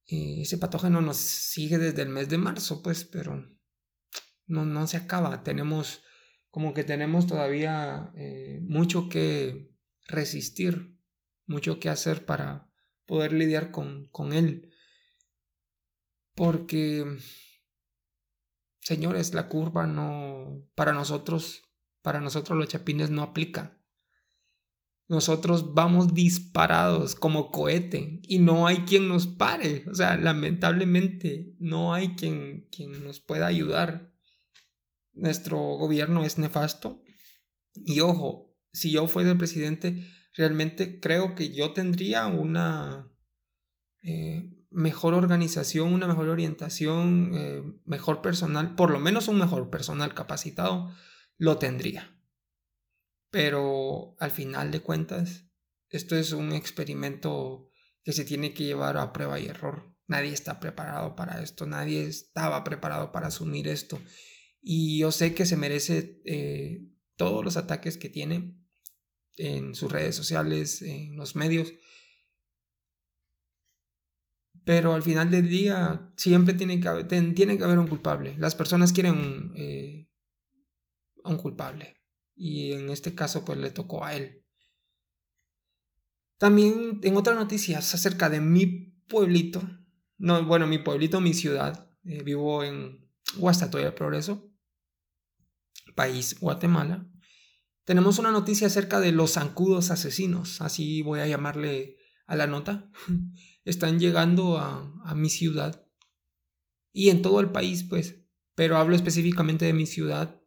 ese 0.08 0.56
patógeno 0.56 1.00
nos 1.00 1.16
sigue 1.16 1.76
desde 1.76 2.02
el 2.02 2.08
mes 2.08 2.28
de 2.28 2.38
marzo, 2.38 2.82
pues, 2.82 3.04
pero 3.04 3.44
no, 4.46 4.64
no 4.64 4.86
se 4.86 4.96
acaba. 4.96 5.42
Tenemos, 5.42 6.02
como 6.48 6.72
que 6.72 6.84
tenemos 6.84 7.26
todavía 7.26 8.10
eh, 8.14 8.60
mucho 8.62 9.10
que 9.10 9.70
resistir, 10.06 10.98
mucho 11.46 11.78
que 11.78 11.90
hacer 11.90 12.24
para 12.24 12.70
poder 13.04 13.34
lidiar 13.34 13.70
con, 13.70 14.08
con 14.08 14.32
él. 14.32 14.72
Porque, 16.38 17.04
señores, 18.80 19.34
la 19.34 19.48
curva 19.48 19.86
no, 19.86 20.64
para 20.74 20.94
nosotros, 20.94 21.62
para 22.00 22.20
nosotros 22.20 22.56
los 22.56 22.68
chapines 22.68 23.10
no 23.10 23.22
aplica 23.22 23.78
nosotros 25.08 25.72
vamos 25.72 26.12
disparados 26.12 27.14
como 27.14 27.50
cohete 27.50 28.20
y 28.22 28.38
no 28.38 28.66
hay 28.66 28.78
quien 28.80 29.08
nos 29.08 29.26
pare. 29.26 29.84
O 29.90 29.94
sea, 29.94 30.18
lamentablemente 30.18 31.54
no 31.58 31.94
hay 31.94 32.14
quien, 32.14 32.68
quien 32.70 33.02
nos 33.02 33.20
pueda 33.20 33.46
ayudar. 33.46 34.12
Nuestro 35.14 35.58
gobierno 35.58 36.24
es 36.24 36.38
nefasto. 36.38 37.02
Y 37.74 38.00
ojo, 38.00 38.54
si 38.72 38.90
yo 38.90 39.08
fuera 39.08 39.30
el 39.30 39.38
presidente, 39.38 40.06
realmente 40.36 41.00
creo 41.00 41.34
que 41.34 41.54
yo 41.54 41.72
tendría 41.72 42.26
una 42.26 43.10
eh, 44.02 44.57
mejor 44.70 45.14
organización, 45.14 45.92
una 45.92 46.06
mejor 46.06 46.28
orientación, 46.28 47.32
eh, 47.34 47.62
mejor 47.84 48.20
personal, 48.22 48.74
por 48.74 48.90
lo 48.90 49.00
menos 49.00 49.28
un 49.28 49.38
mejor 49.38 49.70
personal 49.70 50.14
capacitado, 50.14 50.94
lo 51.36 51.58
tendría. 51.58 52.16
Pero 53.30 54.16
al 54.18 54.30
final 54.30 54.70
de 54.70 54.80
cuentas, 54.80 55.46
esto 55.90 56.16
es 56.16 56.32
un 56.32 56.52
experimento 56.52 57.70
que 58.02 58.12
se 58.12 58.24
tiene 58.24 58.54
que 58.54 58.64
llevar 58.64 58.96
a 58.96 59.12
prueba 59.12 59.38
y 59.38 59.46
error. 59.46 59.94
Nadie 60.06 60.32
está 60.32 60.60
preparado 60.60 61.14
para 61.14 61.42
esto, 61.42 61.66
nadie 61.66 62.06
estaba 62.06 62.64
preparado 62.64 63.12
para 63.12 63.28
asumir 63.28 63.68
esto. 63.68 64.00
Y 64.60 64.98
yo 64.98 65.12
sé 65.12 65.34
que 65.34 65.46
se 65.46 65.56
merece 65.56 66.20
eh, 66.24 66.88
todos 67.16 67.44
los 67.44 67.56
ataques 67.56 67.98
que 67.98 68.08
tiene 68.08 68.54
en 69.36 69.74
sus 69.74 69.92
redes 69.92 70.16
sociales, 70.16 70.82
en 70.82 71.16
los 71.16 71.36
medios. 71.36 71.72
Pero 74.68 74.92
al 74.92 75.02
final 75.02 75.30
del 75.30 75.48
día 75.48 76.12
siempre 76.14 76.52
tiene 76.52 76.78
que 76.78 76.88
haber, 76.88 77.08
tiene 77.08 77.56
que 77.56 77.64
haber 77.64 77.78
un 77.78 77.86
culpable. 77.86 78.36
Las 78.36 78.54
personas 78.54 78.92
quieren 78.92 79.50
eh, 79.56 80.10
un 81.24 81.38
culpable. 81.38 81.96
y 82.36 82.72
en 82.72 82.90
este 82.90 83.14
caso 83.14 83.46
pues 83.46 83.56
le 83.56 83.70
tocó 83.70 84.04
a 84.04 84.14
él. 84.14 84.44
También 86.36 87.00
en 87.02 87.16
otras 87.16 87.34
noticias 87.34 87.94
acerca 87.94 88.28
de 88.28 88.42
mi 88.42 88.66
pueblito, 89.08 89.62
no, 90.18 90.44
bueno, 90.44 90.66
mi 90.66 90.76
pueblito, 90.76 91.22
mi 91.22 91.32
ciudad, 91.32 91.90
eh, 92.04 92.22
vivo 92.22 92.62
en 92.62 93.10
Guastatoya 93.38 93.94
Progreso, 93.94 94.52
país 95.94 96.38
Guatemala. 96.40 97.10
Tenemos 97.86 98.18
una 98.18 98.32
noticia 98.32 98.66
acerca 98.66 99.00
de 99.00 99.12
los 99.12 99.32
zancudos 99.32 99.90
asesinos, 99.90 100.60
así 100.60 101.00
voy 101.00 101.20
a 101.20 101.26
llamarle 101.26 101.96
a 102.26 102.36
la 102.36 102.46
nota. 102.46 102.90
Están 103.68 103.98
llegando 103.98 104.58
a, 104.58 104.94
a 105.04 105.14
mi 105.14 105.30
ciudad 105.30 105.86
y 106.92 107.10
en 107.10 107.22
todo 107.22 107.40
el 107.40 107.50
país, 107.50 107.84
pues, 107.84 108.24
pero 108.54 108.76
hablo 108.76 108.96
específicamente 108.96 109.64
de 109.64 109.72
mi 109.72 109.86
ciudad 109.86 110.38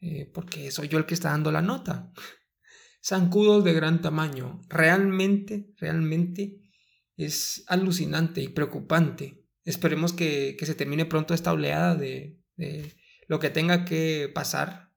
eh, 0.00 0.30
porque 0.32 0.70
soy 0.70 0.88
yo 0.88 0.98
el 0.98 1.06
que 1.06 1.14
está 1.14 1.30
dando 1.30 1.50
la 1.50 1.62
nota. 1.62 2.12
Zancudos 3.04 3.64
de 3.64 3.72
gran 3.72 4.02
tamaño. 4.02 4.60
Realmente, 4.68 5.72
realmente 5.78 6.60
es 7.16 7.64
alucinante 7.68 8.42
y 8.42 8.48
preocupante. 8.48 9.44
Esperemos 9.64 10.12
que, 10.12 10.56
se 10.60 10.74
termine 10.74 11.06
pronto 11.06 11.34
esta 11.34 11.52
oleada 11.52 11.94
de, 11.94 12.40
de 12.56 12.94
lo 13.26 13.40
que 13.40 13.50
tenga 13.50 13.84
que 13.84 14.30
pasar 14.32 14.92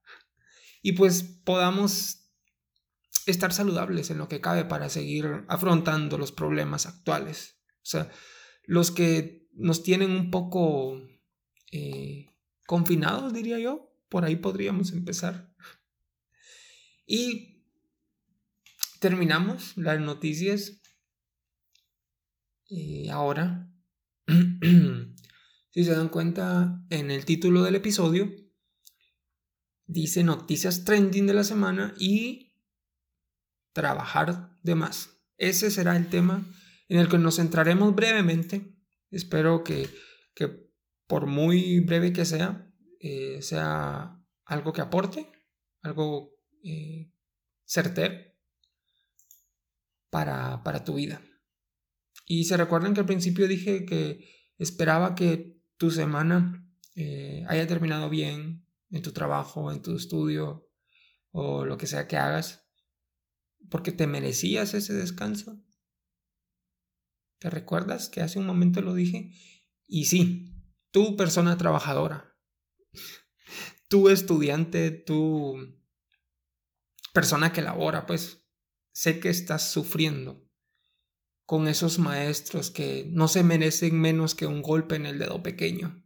y 0.81 0.93
pues 0.93 1.23
podamos 1.23 2.28
estar 3.31 3.53
saludables 3.53 4.09
en 4.09 4.17
lo 4.17 4.27
que 4.27 4.41
cabe 4.41 4.65
para 4.65 4.89
seguir 4.89 5.45
afrontando 5.47 6.17
los 6.17 6.31
problemas 6.31 6.85
actuales. 6.85 7.59
O 7.77 7.85
sea, 7.85 8.11
los 8.63 8.91
que 8.91 9.47
nos 9.53 9.83
tienen 9.83 10.11
un 10.11 10.31
poco 10.31 11.01
eh, 11.71 12.27
confinados, 12.67 13.33
diría 13.33 13.59
yo, 13.59 13.93
por 14.09 14.25
ahí 14.25 14.35
podríamos 14.35 14.91
empezar. 14.91 15.53
Y 17.05 17.63
terminamos 18.99 19.75
las 19.77 19.99
noticias. 19.99 20.81
Y 22.67 23.09
ahora, 23.09 23.71
si 25.71 25.83
se 25.83 25.91
dan 25.91 26.09
cuenta, 26.09 26.83
en 26.89 27.11
el 27.11 27.25
título 27.25 27.63
del 27.63 27.75
episodio 27.75 28.29
dice 29.89 30.23
noticias 30.23 30.85
trending 30.85 31.25
de 31.25 31.33
la 31.33 31.43
semana 31.43 31.95
y 31.97 32.48
trabajar 33.73 34.57
de 34.63 34.75
más. 34.75 35.17
Ese 35.37 35.71
será 35.71 35.95
el 35.95 36.09
tema 36.09 36.45
en 36.87 36.99
el 36.99 37.07
que 37.07 37.17
nos 37.17 37.37
centraremos 37.37 37.95
brevemente. 37.95 38.75
Espero 39.11 39.63
que, 39.63 39.89
que 40.35 40.69
por 41.07 41.25
muy 41.25 41.79
breve 41.79 42.13
que 42.13 42.25
sea, 42.25 42.71
eh, 42.99 43.41
sea 43.41 44.19
algo 44.45 44.73
que 44.73 44.81
aporte, 44.81 45.29
algo 45.81 46.31
eh, 46.63 47.11
certero 47.65 48.15
para, 50.09 50.63
para 50.63 50.83
tu 50.83 50.95
vida. 50.95 51.21
Y 52.25 52.45
se 52.45 52.57
recuerdan 52.57 52.93
que 52.93 52.99
al 52.99 53.05
principio 53.05 53.47
dije 53.47 53.85
que 53.85 54.27
esperaba 54.57 55.15
que 55.15 55.59
tu 55.77 55.89
semana 55.89 56.63
eh, 56.95 57.43
haya 57.47 57.65
terminado 57.65 58.09
bien 58.09 58.67
en 58.91 59.01
tu 59.01 59.11
trabajo, 59.13 59.71
en 59.71 59.81
tu 59.81 59.95
estudio 59.95 60.69
o 61.31 61.65
lo 61.65 61.77
que 61.77 61.87
sea 61.87 62.07
que 62.07 62.17
hagas, 62.17 62.68
porque 63.69 63.91
te 63.91 64.07
merecías 64.07 64.73
ese 64.73 64.93
descanso. 64.93 65.63
¿Te 67.39 67.49
recuerdas 67.49 68.09
que 68.09 68.21
hace 68.21 68.39
un 68.39 68.45
momento 68.45 68.81
lo 68.81 68.93
dije? 68.93 69.31
Y 69.87 70.05
sí, 70.05 70.55
tú 70.91 71.15
persona 71.15 71.57
trabajadora, 71.57 72.37
tú 73.89 74.09
estudiante, 74.09 74.91
tú 74.91 75.57
persona 77.13 77.51
que 77.51 77.61
labora, 77.61 78.05
pues 78.05 78.45
sé 78.91 79.19
que 79.19 79.29
estás 79.29 79.71
sufriendo 79.71 80.45
con 81.45 81.67
esos 81.67 81.97
maestros 81.97 82.69
que 82.69 83.07
no 83.09 83.27
se 83.27 83.43
merecen 83.43 83.99
menos 83.99 84.35
que 84.35 84.45
un 84.45 84.61
golpe 84.61 84.95
en 84.95 85.07
el 85.07 85.17
dedo 85.17 85.41
pequeño, 85.41 86.05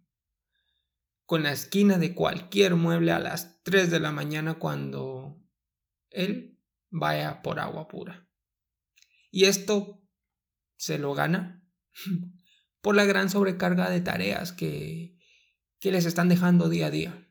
con 1.25 1.43
la 1.43 1.51
esquina 1.51 1.97
de 1.97 2.13
cualquier 2.13 2.75
mueble 2.75 3.11
a 3.11 3.19
las 3.19 3.61
3 3.63 3.91
de 3.91 3.99
la 3.99 4.11
mañana 4.11 4.59
cuando 4.59 5.43
él 6.11 6.52
vaya 6.93 7.41
por 7.41 7.59
agua 7.59 7.87
pura. 7.87 8.29
Y 9.31 9.45
esto 9.45 10.07
se 10.77 10.99
lo 10.99 11.13
gana 11.15 11.67
por 12.81 12.95
la 12.95 13.05
gran 13.05 13.29
sobrecarga 13.29 13.89
de 13.89 13.99
tareas 13.99 14.53
que, 14.53 15.17
que 15.79 15.91
les 15.91 16.05
están 16.05 16.29
dejando 16.29 16.69
día 16.69 16.87
a 16.87 16.91
día. 16.91 17.29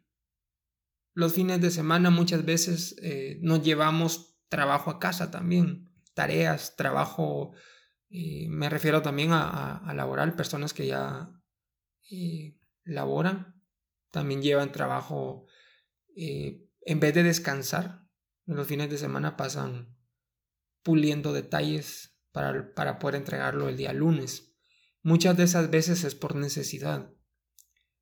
Los 1.14 1.35
fines 1.35 1.61
de 1.61 1.70
semana 1.70 2.11
muchas 2.11 2.44
veces 2.44 2.96
eh, 3.03 3.38
nos 3.40 3.62
llevamos 3.62 4.37
trabajo 4.48 4.90
a 4.90 4.98
casa 4.98 5.31
también, 5.31 5.94
tareas, 6.14 6.75
trabajo, 6.75 7.53
eh, 8.11 8.48
me 8.48 8.68
refiero 8.68 9.03
también 9.03 9.31
a, 9.33 9.77
a, 9.77 10.37
personas 10.37 10.75
que 10.75 10.87
ya 10.88 11.31
eh, 12.11 12.59
laboran, 12.83 13.62
también 14.11 14.42
llevan 14.42 14.72
trabajo, 14.72 15.46
en 16.14 17.01
vez 17.01 17.14
de 17.14 17.22
descansar, 17.22 18.01
los 18.46 18.66
fines 18.66 18.90
de 18.90 18.98
semana 18.98 19.37
pasan 19.37 19.96
puliendo 20.83 21.33
detalles 21.33 22.16
para, 22.33 22.74
para 22.74 22.98
poder 22.98 23.16
entregarlo 23.16 23.68
el 23.68 23.76
día 23.76 23.92
lunes. 23.92 24.57
Muchas 25.02 25.37
de 25.37 25.44
esas 25.44 25.70
veces 25.70 26.05
es 26.05 26.14
por 26.14 26.35
necesidad. 26.37 27.12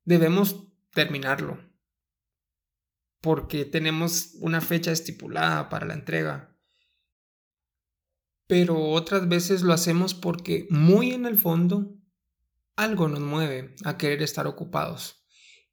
Debemos 0.03 0.67
terminarlo. 0.93 1.59
Porque 3.21 3.65
tenemos 3.65 4.35
una 4.39 4.61
fecha 4.61 4.91
estipulada 4.91 5.69
para 5.69 5.85
la 5.85 5.93
entrega. 5.93 6.57
Pero 8.47 8.89
otras 8.89 9.29
veces 9.29 9.61
lo 9.61 9.73
hacemos 9.73 10.13
porque 10.13 10.67
muy 10.69 11.11
en 11.11 11.25
el 11.25 11.37
fondo 11.37 11.95
algo 12.75 13.07
nos 13.07 13.19
mueve 13.19 13.75
a 13.85 13.97
querer 13.97 14.21
estar 14.21 14.47
ocupados. 14.47 15.23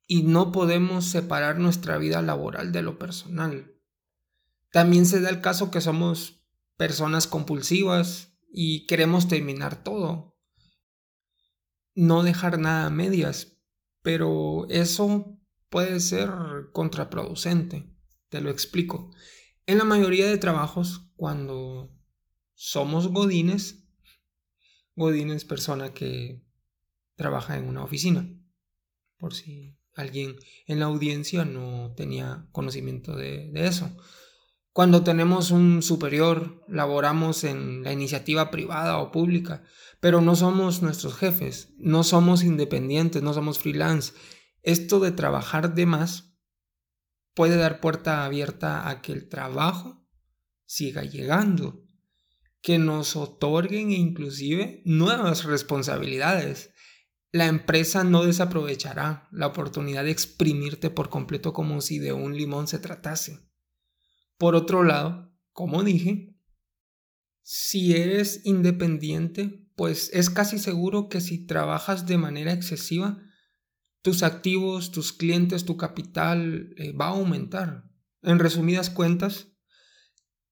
Y 0.06 0.22
no 0.22 0.52
podemos 0.52 1.06
separar 1.06 1.58
nuestra 1.58 1.98
vida 1.98 2.22
laboral 2.22 2.72
de 2.72 2.82
lo 2.82 2.98
personal. 2.98 3.77
También 4.70 5.06
se 5.06 5.20
da 5.20 5.30
el 5.30 5.40
caso 5.40 5.70
que 5.70 5.80
somos 5.80 6.44
personas 6.76 7.26
compulsivas 7.26 8.34
y 8.52 8.86
queremos 8.86 9.28
terminar 9.28 9.82
todo 9.82 10.38
no 11.98 12.22
dejar 12.22 12.60
nada 12.60 12.86
a 12.86 12.90
medias, 12.90 13.58
pero 14.02 14.68
eso 14.70 15.36
puede 15.68 15.98
ser 15.98 16.30
contraproducente. 16.72 17.92
Te 18.28 18.40
lo 18.40 18.50
explico. 18.50 19.10
En 19.66 19.78
la 19.78 19.84
mayoría 19.84 20.28
de 20.28 20.38
trabajos, 20.38 21.10
cuando 21.16 21.92
somos 22.54 23.08
godines, 23.08 23.84
godín 24.94 25.30
es 25.30 25.44
persona 25.44 25.92
que 25.92 26.46
trabaja 27.16 27.56
en 27.56 27.66
una 27.68 27.82
oficina, 27.82 28.32
por 29.16 29.34
si 29.34 29.76
alguien 29.92 30.36
en 30.68 30.78
la 30.78 30.86
audiencia 30.86 31.44
no 31.44 31.94
tenía 31.96 32.46
conocimiento 32.52 33.16
de, 33.16 33.50
de 33.50 33.66
eso. 33.66 33.90
Cuando 34.78 35.02
tenemos 35.02 35.50
un 35.50 35.82
superior, 35.82 36.64
laboramos 36.68 37.42
en 37.42 37.82
la 37.82 37.92
iniciativa 37.92 38.48
privada 38.52 38.98
o 38.98 39.10
pública, 39.10 39.64
pero 39.98 40.20
no 40.20 40.36
somos 40.36 40.82
nuestros 40.82 41.16
jefes, 41.16 41.74
no 41.78 42.04
somos 42.04 42.44
independientes, 42.44 43.20
no 43.20 43.34
somos 43.34 43.58
freelance. 43.58 44.12
Esto 44.62 45.00
de 45.00 45.10
trabajar 45.10 45.74
de 45.74 45.84
más 45.84 46.32
puede 47.34 47.56
dar 47.56 47.80
puerta 47.80 48.24
abierta 48.24 48.88
a 48.88 49.02
que 49.02 49.10
el 49.10 49.28
trabajo 49.28 50.06
siga 50.64 51.02
llegando, 51.02 51.82
que 52.62 52.78
nos 52.78 53.16
otorguen 53.16 53.90
inclusive 53.90 54.82
nuevas 54.84 55.42
responsabilidades. 55.42 56.70
La 57.32 57.46
empresa 57.46 58.04
no 58.04 58.22
desaprovechará 58.22 59.28
la 59.32 59.48
oportunidad 59.48 60.04
de 60.04 60.12
exprimirte 60.12 60.88
por 60.88 61.08
completo 61.08 61.52
como 61.52 61.80
si 61.80 61.98
de 61.98 62.12
un 62.12 62.36
limón 62.36 62.68
se 62.68 62.78
tratase. 62.78 63.47
Por 64.38 64.54
otro 64.54 64.84
lado, 64.84 65.36
como 65.52 65.82
dije, 65.82 66.36
si 67.42 67.96
eres 67.96 68.44
independiente, 68.44 69.66
pues 69.74 70.10
es 70.12 70.30
casi 70.30 70.58
seguro 70.58 71.08
que 71.08 71.20
si 71.20 71.46
trabajas 71.46 72.06
de 72.06 72.18
manera 72.18 72.52
excesiva, 72.52 73.22
tus 74.02 74.22
activos, 74.22 74.92
tus 74.92 75.12
clientes, 75.12 75.64
tu 75.64 75.76
capital 75.76 76.72
eh, 76.76 76.92
va 76.92 77.06
a 77.06 77.10
aumentar. 77.10 77.84
En 78.22 78.38
resumidas 78.38 78.90
cuentas, 78.90 79.48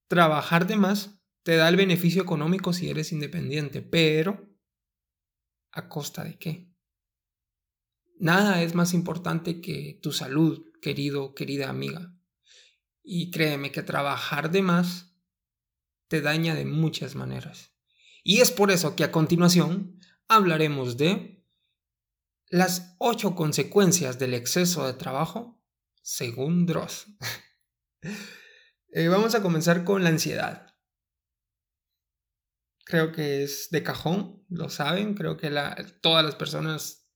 trabajar 0.08 0.66
de 0.66 0.76
más 0.76 1.22
te 1.42 1.56
da 1.56 1.68
el 1.68 1.76
beneficio 1.76 2.22
económico 2.22 2.72
si 2.72 2.90
eres 2.90 3.12
independiente, 3.12 3.82
pero 3.82 4.48
¿a 5.70 5.88
costa 5.88 6.24
de 6.24 6.38
qué? 6.38 6.72
Nada 8.18 8.62
es 8.62 8.74
más 8.74 8.94
importante 8.94 9.60
que 9.60 10.00
tu 10.02 10.10
salud, 10.10 10.64
querido, 10.80 11.34
querida 11.34 11.68
amiga. 11.68 12.15
Y 13.08 13.30
créeme 13.30 13.70
que 13.70 13.84
trabajar 13.84 14.50
de 14.50 14.62
más 14.62 15.16
te 16.08 16.20
daña 16.20 16.56
de 16.56 16.64
muchas 16.64 17.14
maneras. 17.14 17.72
Y 18.24 18.40
es 18.40 18.50
por 18.50 18.72
eso 18.72 18.96
que 18.96 19.04
a 19.04 19.12
continuación 19.12 20.00
hablaremos 20.26 20.96
de 20.96 21.46
las 22.48 22.96
ocho 22.98 23.36
consecuencias 23.36 24.18
del 24.18 24.34
exceso 24.34 24.84
de 24.84 24.94
trabajo 24.94 25.62
según 26.02 26.66
Dross. 26.66 27.06
Eh, 28.92 29.08
vamos 29.08 29.34
a 29.34 29.42
comenzar 29.42 29.84
con 29.84 30.02
la 30.02 30.08
ansiedad. 30.08 30.74
Creo 32.86 33.12
que 33.12 33.42
es 33.42 33.68
de 33.70 33.82
cajón, 33.82 34.46
lo 34.48 34.70
saben. 34.70 35.12
Creo 35.12 35.36
que 35.36 35.50
todas 36.00 36.24
las 36.24 36.34
personas 36.34 37.06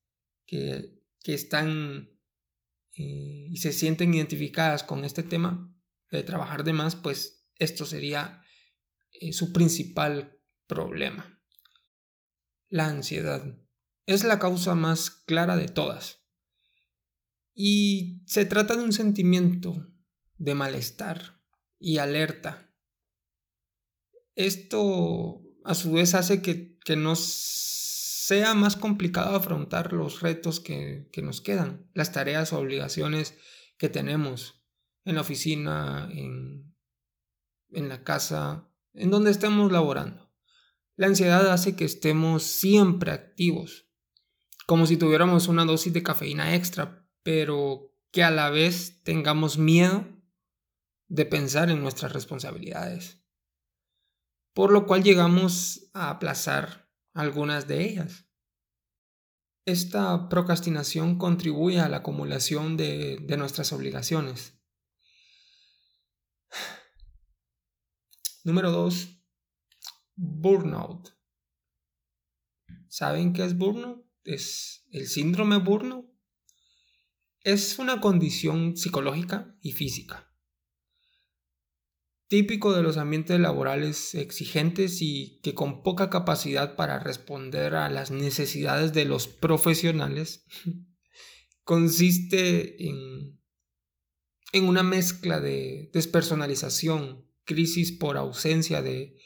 que, 0.46 1.00
están 1.24 2.10
eh, 2.92 3.46
y 3.48 3.56
se 3.56 3.72
sienten 3.72 4.12
identificadas 4.12 4.82
con 4.82 5.06
este 5.06 5.22
tema 5.22 5.69
de 6.10 6.22
trabajar 6.22 6.64
de 6.64 6.72
más, 6.72 6.96
pues 6.96 7.46
esto 7.56 7.86
sería 7.86 8.42
eh, 9.12 9.32
su 9.32 9.52
principal 9.52 10.38
problema. 10.66 11.40
La 12.68 12.86
ansiedad 12.86 13.44
es 14.06 14.24
la 14.24 14.38
causa 14.38 14.74
más 14.74 15.10
clara 15.10 15.56
de 15.56 15.68
todas. 15.68 16.20
Y 17.54 18.22
se 18.26 18.44
trata 18.44 18.76
de 18.76 18.84
un 18.84 18.92
sentimiento 18.92 19.86
de 20.36 20.54
malestar 20.54 21.40
y 21.78 21.98
alerta. 21.98 22.72
Esto 24.34 25.42
a 25.64 25.74
su 25.74 25.92
vez 25.92 26.14
hace 26.14 26.40
que, 26.40 26.78
que 26.84 26.96
nos 26.96 27.20
sea 27.20 28.54
más 28.54 28.76
complicado 28.76 29.34
afrontar 29.34 29.92
los 29.92 30.20
retos 30.20 30.60
que, 30.60 31.08
que, 31.12 31.20
nos 31.20 31.40
quedan, 31.40 31.90
las 31.94 32.12
tareas 32.12 32.52
o 32.52 32.58
obligaciones 32.58 33.36
que 33.76 33.88
tenemos 33.88 34.59
en 35.10 35.16
la 35.16 35.22
oficina, 35.22 36.08
en, 36.10 36.74
en 37.70 37.88
la 37.88 38.02
casa, 38.02 38.70
en 38.94 39.10
donde 39.10 39.30
estemos 39.30 39.70
laborando. 39.70 40.32
La 40.96 41.06
ansiedad 41.06 41.50
hace 41.50 41.76
que 41.76 41.84
estemos 41.84 42.42
siempre 42.42 43.12
activos, 43.12 43.88
como 44.66 44.86
si 44.86 44.96
tuviéramos 44.96 45.48
una 45.48 45.64
dosis 45.64 45.92
de 45.92 46.02
cafeína 46.02 46.54
extra, 46.54 47.06
pero 47.22 47.92
que 48.12 48.22
a 48.22 48.30
la 48.30 48.50
vez 48.50 49.02
tengamos 49.02 49.58
miedo 49.58 50.06
de 51.08 51.26
pensar 51.26 51.70
en 51.70 51.80
nuestras 51.80 52.12
responsabilidades, 52.12 53.24
por 54.54 54.72
lo 54.72 54.86
cual 54.86 55.02
llegamos 55.02 55.90
a 55.92 56.10
aplazar 56.10 56.88
algunas 57.14 57.66
de 57.66 57.84
ellas. 57.84 58.26
Esta 59.66 60.28
procrastinación 60.28 61.18
contribuye 61.18 61.80
a 61.80 61.88
la 61.88 61.98
acumulación 61.98 62.76
de, 62.76 63.18
de 63.22 63.36
nuestras 63.36 63.72
obligaciones. 63.72 64.59
Número 68.44 68.70
2. 68.70 69.22
Burnout. 70.16 71.10
¿Saben 72.88 73.32
qué 73.32 73.44
es 73.44 73.56
burnout? 73.56 74.04
Es 74.24 74.86
el 74.90 75.06
síndrome 75.06 75.58
burnout. 75.58 76.06
Es 77.42 77.78
una 77.78 78.00
condición 78.00 78.76
psicológica 78.76 79.56
y 79.62 79.72
física 79.72 80.30
típico 82.30 82.72
de 82.72 82.84
los 82.84 82.96
ambientes 82.96 83.40
laborales 83.40 84.14
exigentes 84.14 85.02
y 85.02 85.40
que 85.42 85.52
con 85.52 85.82
poca 85.82 86.10
capacidad 86.10 86.76
para 86.76 87.00
responder 87.00 87.74
a 87.74 87.90
las 87.90 88.12
necesidades 88.12 88.92
de 88.92 89.04
los 89.04 89.26
profesionales, 89.26 90.46
consiste 91.64 92.88
en, 92.88 93.40
en 94.52 94.64
una 94.64 94.84
mezcla 94.84 95.40
de 95.40 95.90
despersonalización, 95.92 97.28
crisis 97.50 97.90
por 97.90 98.16
ausencia 98.16 98.80
de, 98.80 99.16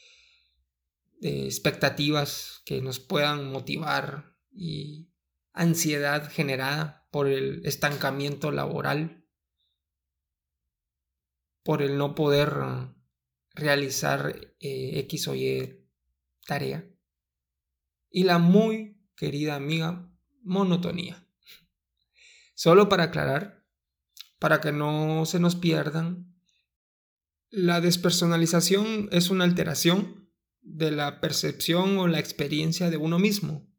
expectativas 1.21 2.63
que 2.65 2.81
nos 2.81 2.99
puedan 2.99 3.51
motivar 3.51 4.37
y 4.51 5.11
ansiedad 5.53 6.31
generada 6.31 7.07
por 7.11 7.29
el 7.29 7.65
estancamiento 7.65 8.51
laboral 8.51 9.25
por 11.63 11.83
el 11.83 11.97
no 11.97 12.15
poder 12.15 12.53
realizar 13.55 14.55
eh, 14.61 14.99
X 15.01 15.29
o 15.29 15.35
Y 15.35 15.87
tarea. 16.47 16.87
Y 18.11 18.25
la 18.25 18.39
muy 18.39 19.03
querida 19.17 19.55
amiga 19.55 20.11
monotonía. 20.43 21.27
Solo 22.55 22.89
para 22.89 23.05
aclarar, 23.05 23.65
para 24.39 24.61
que 24.61 24.73
no 24.73 25.25
se 25.25 25.41
nos 25.41 25.57
pierdan, 25.57 26.34
la 27.55 27.81
despersonalización 27.81 29.09
es 29.13 29.31
una 29.31 29.45
alteración 29.45 30.29
de 30.61 30.91
la 30.91 31.21
percepción 31.21 31.99
o 31.99 32.09
la 32.09 32.19
experiencia 32.19 32.91
de 32.91 32.97
uno 32.97 33.19
mismo. 33.19 33.71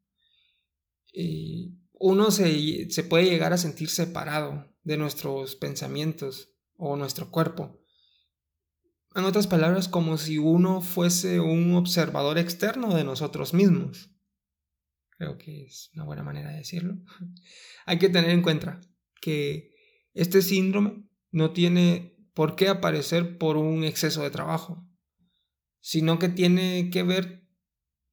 Y 1.12 1.78
uno 1.92 2.30
se, 2.30 2.90
se 2.90 3.02
puede 3.04 3.24
llegar 3.24 3.52
a 3.52 3.58
sentir 3.58 3.90
separado 3.90 4.72
de 4.82 4.96
nuestros 4.96 5.56
pensamientos 5.56 6.50
o 6.76 6.96
nuestro 6.96 7.30
cuerpo 7.30 7.80
en 9.16 9.24
otras 9.24 9.46
palabras, 9.46 9.88
como 9.88 10.18
si 10.18 10.36
uno 10.36 10.82
fuese 10.82 11.40
un 11.40 11.74
observador 11.74 12.36
externo 12.36 12.94
de 12.94 13.02
nosotros 13.02 13.54
mismos. 13.54 14.10
Creo 15.16 15.38
que 15.38 15.64
es 15.64 15.90
una 15.94 16.04
buena 16.04 16.22
manera 16.22 16.50
de 16.50 16.58
decirlo. 16.58 16.98
Hay 17.86 17.98
que 17.98 18.10
tener 18.10 18.30
en 18.30 18.42
cuenta 18.42 18.78
que 19.22 19.72
este 20.12 20.42
síndrome 20.42 21.08
no 21.30 21.52
tiene 21.54 22.15
por 22.36 22.54
qué 22.54 22.68
aparecer 22.68 23.38
por 23.38 23.56
un 23.56 23.82
exceso 23.82 24.22
de 24.22 24.30
trabajo, 24.30 24.86
sino 25.80 26.18
que 26.18 26.28
tiene 26.28 26.90
que 26.90 27.02
ver 27.02 27.48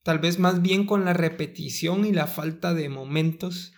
tal 0.02 0.20
vez 0.20 0.40
más 0.40 0.62
bien 0.62 0.86
con 0.86 1.04
la 1.04 1.12
repetición 1.12 2.06
y 2.06 2.14
la 2.14 2.26
falta 2.26 2.74
de 2.74 2.88
momentos 2.88 3.74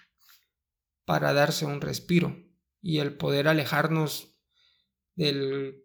para 1.04 1.34
darse 1.34 1.66
un 1.66 1.82
respiro 1.82 2.38
y 2.80 3.00
el 3.00 3.18
poder 3.18 3.48
alejarnos 3.48 4.38
del 5.16 5.84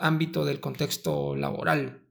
ámbito 0.00 0.44
del 0.44 0.58
contexto 0.58 1.36
laboral. 1.36 2.04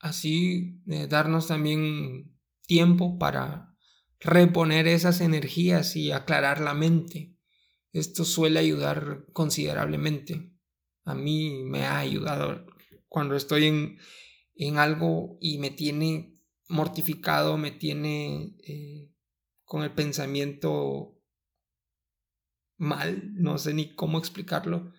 Así, 0.00 0.82
eh, 0.86 1.06
darnos 1.06 1.46
también 1.46 2.38
tiempo 2.66 3.18
para 3.18 3.74
reponer 4.18 4.86
esas 4.86 5.22
energías 5.22 5.96
y 5.96 6.12
aclarar 6.12 6.60
la 6.60 6.74
mente. 6.74 7.29
Esto 7.92 8.24
suele 8.24 8.60
ayudar 8.60 9.26
considerablemente. 9.32 10.52
A 11.04 11.14
mí 11.14 11.62
me 11.64 11.84
ha 11.84 11.98
ayudado 11.98 12.66
cuando 13.08 13.34
estoy 13.34 13.66
en, 13.66 13.98
en 14.54 14.78
algo 14.78 15.38
y 15.40 15.58
me 15.58 15.70
tiene 15.70 16.34
mortificado, 16.68 17.56
me 17.58 17.72
tiene 17.72 18.56
eh, 18.66 19.10
con 19.64 19.82
el 19.82 19.92
pensamiento 19.92 21.16
mal, 22.76 23.34
no 23.34 23.58
sé 23.58 23.74
ni 23.74 23.94
cómo 23.94 24.18
explicarlo 24.18 24.92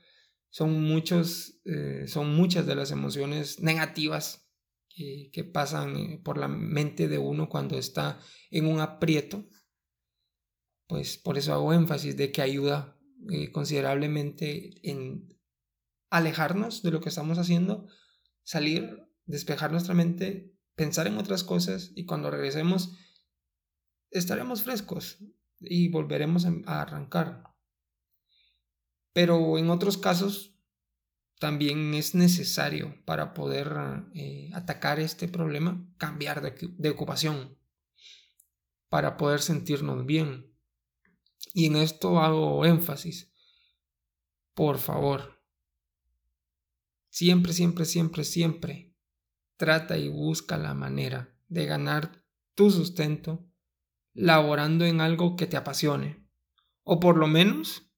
son 0.51 0.84
muchos, 0.84 1.62
eh, 1.65 2.08
son 2.08 2.36
muchas 2.36 2.67
de 2.67 2.75
las 2.75 2.91
emociones 2.91 3.62
negativas 3.62 4.49
que, 4.89 5.49
pasan 5.51 5.95
eh, 5.95 6.21
por 6.23 6.38
la 6.38 6.49
mente 6.49 7.08
de 7.08 7.17
uno 7.17 7.49
cuando 7.49 7.77
está 7.77 8.19
en 8.51 8.67
un 8.67 8.82
aprieto. 8.82 9.47
Pues 10.91 11.17
por 11.17 11.38
eso 11.38 11.54
hago 11.54 11.71
énfasis 11.71 12.17
de 12.17 12.34
que 12.34 12.41
ayuda 12.41 12.99
eh, 13.32 13.49
considerablemente 13.54 14.71
en 14.84 15.39
alejarnos 16.10 16.84
de 16.84 16.91
lo 16.91 16.99
que 16.99 17.08
estamos 17.08 17.38
haciendo, 17.38 17.88
salir, 18.43 19.01
despejar 19.25 19.71
nuestra 19.71 19.93
mente, 19.93 20.54
pensar 20.75 21.08
en 21.08 21.17
otras 21.17 21.45
cosas 21.45 21.93
y 21.95 22.04
cuando 22.04 22.30
regresemos 22.30 22.97
estaremos 24.10 24.63
frescos 24.63 25.19
y 25.62 25.88
volveremos 25.88 26.45
a 26.65 26.82
arrancar. 26.82 27.45
Pero 29.13 29.58
en 29.58 29.69
otros 29.69 29.97
casos 29.97 30.60
también 31.39 31.93
es 31.93 32.15
necesario 32.15 33.01
para 33.06 33.34
poder 33.34 33.71
eh, 34.13 34.49
atacar 34.54 34.99
este 34.99 35.30
problema 35.30 35.89
cambiar 35.97 36.41
de, 36.41 36.54
de 36.77 36.89
ocupación 36.89 37.58
para 38.89 39.15
poder 39.15 39.39
sentirnos 39.41 40.06
bien. 40.06 40.51
Y 41.54 41.66
en 41.66 41.76
esto 41.76 42.20
hago 42.20 42.66
énfasis. 42.66 43.32
Por 44.54 44.78
favor, 44.78 45.42
siempre, 47.10 47.54
siempre, 47.54 47.86
siempre, 47.86 48.24
siempre 48.24 48.96
trata 49.58 49.98
y 49.98 50.10
busca 50.10 50.58
la 50.58 50.74
manera 50.74 51.38
de 51.48 51.66
ganar 51.66 52.26
tu 52.56 52.72
sustento 52.72 53.48
laborando 54.14 54.86
en 54.86 55.02
algo 55.02 55.36
que 55.36 55.48
te 55.48 55.58
apasione. 55.58 56.28
O 56.84 57.00
por 57.00 57.18
lo 57.18 57.28
menos 57.28 57.92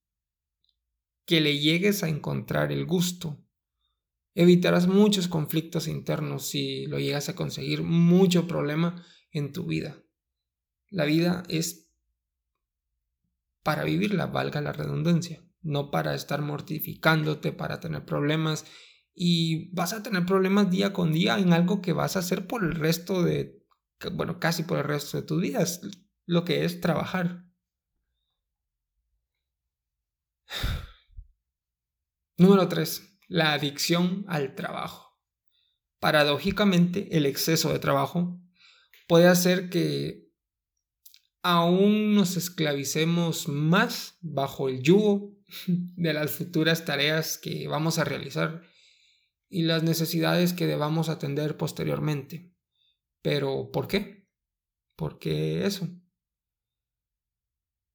que 1.26 1.42
le 1.42 1.60
llegues 1.60 2.04
a 2.04 2.10
encontrar 2.10 2.72
el 2.72 2.86
gusto. 2.86 3.39
Evitarás 4.36 4.88
muchos 4.88 5.28
conflictos 5.28 5.88
internos 5.88 6.48
si 6.48 6.86
lo 6.88 7.00
llegas 7.00 7.30
a 7.30 7.36
conseguir, 7.36 7.84
mucho 7.84 8.48
problema 8.48 9.06
en 9.32 9.52
tu 9.52 9.66
vida. 9.66 10.04
La 10.89 11.06
vida 11.06 11.44
es 11.48 11.92
para 13.63 13.84
vivirla, 13.86 14.28
valga 14.28 14.62
la 14.62 14.73
redundancia, 14.73 15.43
no 15.62 15.89
para 15.89 16.13
estar 16.13 16.41
mortificándote, 16.41 17.54
para 17.54 17.80
tener 17.80 18.06
problemas 18.06 18.65
y 19.15 19.73
vas 19.73 19.93
a 19.93 20.04
tener 20.04 20.26
problemas 20.26 20.69
día 20.69 20.91
con 20.91 21.13
día 21.13 21.39
en 21.39 21.54
algo 21.54 21.82
que 21.82 21.93
vas 21.93 22.15
a 22.15 22.19
hacer 22.19 22.45
por 22.47 22.63
el 22.63 22.76
resto 22.76 23.23
de, 23.23 23.63
bueno, 24.12 24.39
casi 24.39 24.63
por 24.63 24.80
el 24.80 24.84
resto 24.84 25.17
de 25.17 25.23
tu 25.23 25.39
vida, 25.39 25.63
lo 26.26 26.43
que 26.43 26.65
es 26.65 26.82
trabajar. 26.82 27.45
Número 32.38 32.67
3. 32.67 33.19
La 33.30 33.54
adicción 33.54 34.26
al 34.28 34.56
trabajo. 34.56 35.19
Paradójicamente, 35.99 37.15
el 37.15 37.26
exceso 37.26 37.71
de 37.71 37.80
trabajo 37.80 38.41
puede 39.08 39.28
hacer 39.28 39.69
que 39.69 40.23
aún 41.43 42.15
nos 42.15 42.38
esclavicemos 42.38 43.49
más 43.49 44.17
bajo 44.21 44.69
el 44.69 44.82
yugo 44.82 45.36
de 45.67 46.13
las 46.13 46.32
futuras 46.32 46.86
tareas 46.86 47.38
que 47.38 47.67
vamos 47.67 47.99
a 47.99 48.06
realizar 48.06 48.63
y 49.49 49.63
las 49.63 49.84
necesidades 49.84 50.53
que 50.53 50.65
debamos 50.65 51.10
atender 51.10 51.58
posteriormente. 51.58 52.51
Pero, 53.21 53.69
¿por 53.71 53.88
qué? 53.88 54.27
¿Por 54.95 55.19
qué 55.19 55.65
eso? 55.65 55.88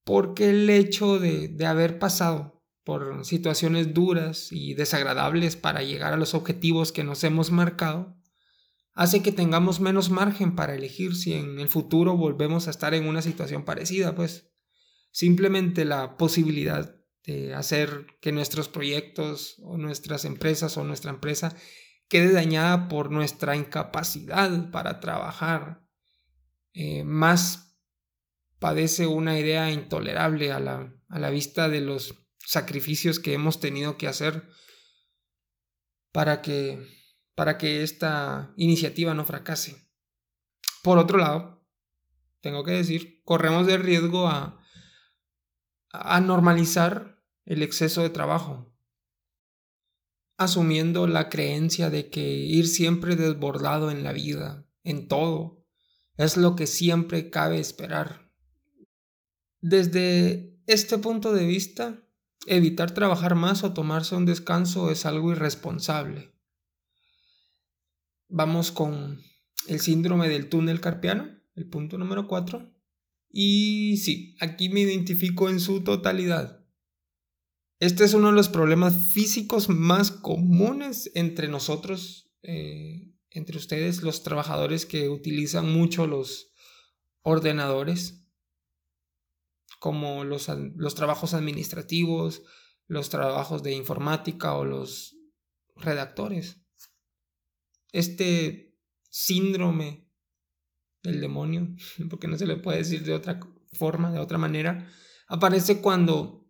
Porque 0.05 0.51
el 0.51 0.71
hecho 0.71 1.19
de, 1.19 1.49
de 1.49 1.67
haber 1.67 1.99
pasado 1.99 2.63
por 2.85 3.25
situaciones 3.25 3.93
duras 3.93 4.53
y 4.53 4.75
desagradables 4.75 5.57
para 5.57 5.83
llegar 5.83 6.13
a 6.13 6.17
los 6.17 6.33
objetivos 6.35 6.93
que 6.93 7.05
nos 7.05 7.25
hemos 7.25 7.51
marcado, 7.51 8.18
hace 8.99 9.23
que 9.23 9.31
tengamos 9.31 9.79
menos 9.79 10.11
margen 10.11 10.57
para 10.57 10.75
elegir 10.75 11.15
si 11.15 11.33
en 11.33 11.61
el 11.61 11.69
futuro 11.69 12.17
volvemos 12.17 12.67
a 12.67 12.71
estar 12.71 12.95
en 12.95 13.07
una 13.07 13.23
situación 13.23 13.65
parecida, 13.65 14.17
pues. 14.17 14.51
Simplemente 15.13 15.85
la 15.85 16.17
posibilidad 16.17 16.97
de 17.23 17.55
hacer 17.55 18.07
que 18.21 18.33
nuestros 18.33 18.69
proyectos 18.69 19.55
o 19.63 19.79
nuestras 19.79 20.25
empresas 20.25 20.77
o 20.77 20.83
nuestra 20.83 21.13
empresa 21.13 21.55
quede 22.09 22.33
dañada 22.33 22.89
por 22.89 23.13
nuestra 23.13 23.55
incapacidad 23.55 24.73
para 24.73 24.99
trabajar, 24.99 25.87
eh, 26.73 27.05
más 27.05 27.79
padece 28.59 29.07
una 29.07 29.39
idea 29.39 29.71
intolerable 29.71 30.51
a 30.51 30.59
la, 30.59 30.93
a 31.09 31.19
la 31.21 31.31
vista 31.31 31.69
de 31.69 31.83
los 31.83 32.27
sacrificios 32.45 33.21
que 33.21 33.33
hemos 33.33 33.61
tenido 33.61 33.97
que 33.97 34.09
hacer 34.09 34.49
para 36.11 36.43
que 36.43 36.98
para 37.39 37.57
que 37.57 37.85
esta 37.85 38.53
iniciativa 38.57 39.15
no 39.15 39.25
fracase. 39.25 39.89
Por 40.83 40.99
otro 40.99 41.19
lado, 41.19 41.65
tengo 42.41 42.65
que 42.65 42.73
decir, 42.73 43.23
corremos 43.23 43.69
el 43.69 43.81
riesgo 43.81 44.27
a, 44.27 44.61
a 45.93 46.21
normalizar 46.21 47.23
el 47.45 47.63
exceso 47.63 48.03
de 48.03 48.11
trabajo, 48.11 48.77
asumiendo 50.37 51.07
la 51.07 51.29
creencia 51.29 51.91
de 51.91 52.11
que 52.11 52.29
ir 52.29 52.67
siempre 52.67 53.15
desbordado 53.15 53.93
en 53.93 54.03
la 54.03 54.13
vida, 54.13 54.67
en 54.83 55.07
todo, 55.07 55.65
es 56.17 56.37
lo 56.37 56.57
que 56.57 56.67
siempre 56.67 57.31
cabe 57.31 57.61
esperar. 57.61 58.33
Desde 59.61 60.61
este 60.67 60.99
punto 60.99 61.33
de 61.33 61.47
vista, 61.47 62.03
evitar 62.47 62.91
trabajar 62.91 63.37
más 63.37 63.63
o 63.63 63.75
tomarse 63.75 64.17
un 64.17 64.27
descanso 64.27 64.91
es 64.91 65.07
algo 65.07 65.31
irresponsable 65.31 66.37
vamos 68.29 68.71
con 68.71 69.23
el 69.67 69.81
síndrome 69.81 70.29
del 70.29 70.49
túnel 70.49 70.81
carpiano, 70.81 71.29
el 71.55 71.69
punto 71.69 71.99
número 71.99 72.29
4. 72.29 72.73
Y 73.31 73.97
sí, 73.99 74.37
aquí 74.41 74.69
me 74.69 74.81
identifico 74.81 75.49
en 75.51 75.61
su 75.61 75.83
totalidad. 75.83 76.65
Este 77.81 78.05
es 78.05 78.15
uno 78.15 78.29
de 78.29 78.35
los 78.35 78.49
problemas 78.49 79.13
físicos 79.13 79.69
más 79.69 80.11
comunes 80.11 81.11
entre 81.15 81.49
nosotros, 81.49 82.31
eh, 82.43 83.13
entre 83.31 83.59
ustedes, 83.59 84.03
los 84.03 84.23
trabajadores 84.23 84.87
que 84.87 85.09
utilizan 85.09 85.71
mucho 85.71 86.07
los 86.07 86.53
ordenadores, 87.23 88.25
como 89.79 90.25
los, 90.25 90.49
los 90.77 90.95
trabajos 90.95 91.35
administrativos, 91.35 92.43
los 92.87 93.11
trabajos 93.11 93.63
de 93.63 93.75
informática 93.75 94.55
o 94.55 94.65
los 94.65 95.17
redactores 95.77 96.68
este 97.93 98.77
síndrome 99.11 100.09
del 101.03 101.21
demonio, 101.21 101.69
porque 102.11 102.29
no 102.29 102.37
se 102.37 102.47
le 102.47 102.57
puede 102.57 102.79
decir 102.79 103.05
de 103.05 103.15
otra 103.15 103.41
forma, 103.73 104.13
de 104.13 104.19
otra 104.19 104.39
manera, 104.39 104.89
aparece 105.27 105.81
cuando 105.81 106.47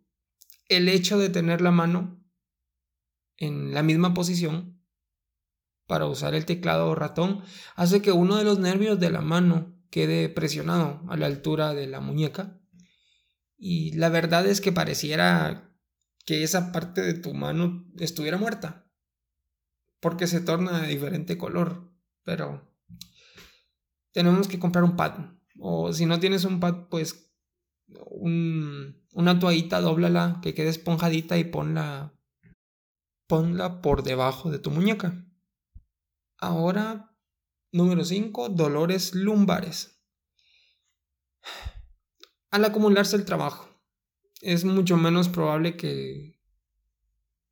el 0.67 0.87
hecho 0.89 1.17
de 1.17 1.29
tener 1.29 1.61
la 1.61 1.71
mano 1.71 2.23
en 3.37 3.73
la 3.73 3.83
misma 3.83 4.13
posición 4.13 4.83
para 5.87 6.05
usar 6.05 6.35
el 6.35 6.45
teclado 6.45 6.87
o 6.87 6.95
ratón 6.95 7.41
hace 7.75 8.01
que 8.01 8.11
uno 8.11 8.37
de 8.37 8.43
los 8.43 8.59
nervios 8.59 8.99
de 8.99 9.09
la 9.09 9.21
mano 9.21 9.75
quede 9.89 10.29
presionado 10.29 11.03
a 11.09 11.17
la 11.17 11.25
altura 11.25 11.73
de 11.73 11.87
la 11.87 11.99
muñeca. 11.99 12.61
Y 13.57 13.93
la 13.93 14.09
verdad 14.09 14.45
es 14.45 14.61
que 14.61 14.71
pareciera 14.71 15.75
que 16.25 16.43
esa 16.43 16.71
parte 16.71 17.01
de 17.01 17.15
tu 17.15 17.33
mano 17.33 17.87
estuviera 17.97 18.37
muerta 18.37 18.88
porque 19.99 20.27
se 20.27 20.41
torna 20.41 20.81
de 20.81 20.87
diferente 20.87 21.37
color, 21.37 21.91
pero 22.23 22.69
tenemos 24.11 24.47
que 24.47 24.59
comprar 24.59 24.83
un 24.83 24.95
pad. 24.95 25.31
O 25.59 25.91
si 25.93 26.05
no 26.05 26.19
tienes 26.19 26.45
un 26.45 26.59
pad, 26.59 26.87
pues 26.89 27.33
una 28.21 29.39
toallita, 29.39 29.81
dóblala, 29.81 30.39
que 30.41 30.53
quede 30.53 30.69
esponjadita 30.69 31.37
y 31.37 31.45
ponla, 31.45 32.13
ponla 33.27 33.81
por 33.81 34.03
debajo 34.03 34.51
de 34.51 34.59
tu 34.59 34.71
muñeca. 34.71 35.25
Ahora, 36.37 37.15
número 37.71 38.05
5, 38.05 38.49
dolores 38.49 39.13
lumbares. 39.13 40.01
Al 42.51 42.65
acumularse 42.65 43.15
el 43.15 43.25
trabajo, 43.25 43.69
es 44.41 44.65
mucho 44.65 44.97
menos 44.97 45.29
probable 45.29 45.75
que 45.75 46.38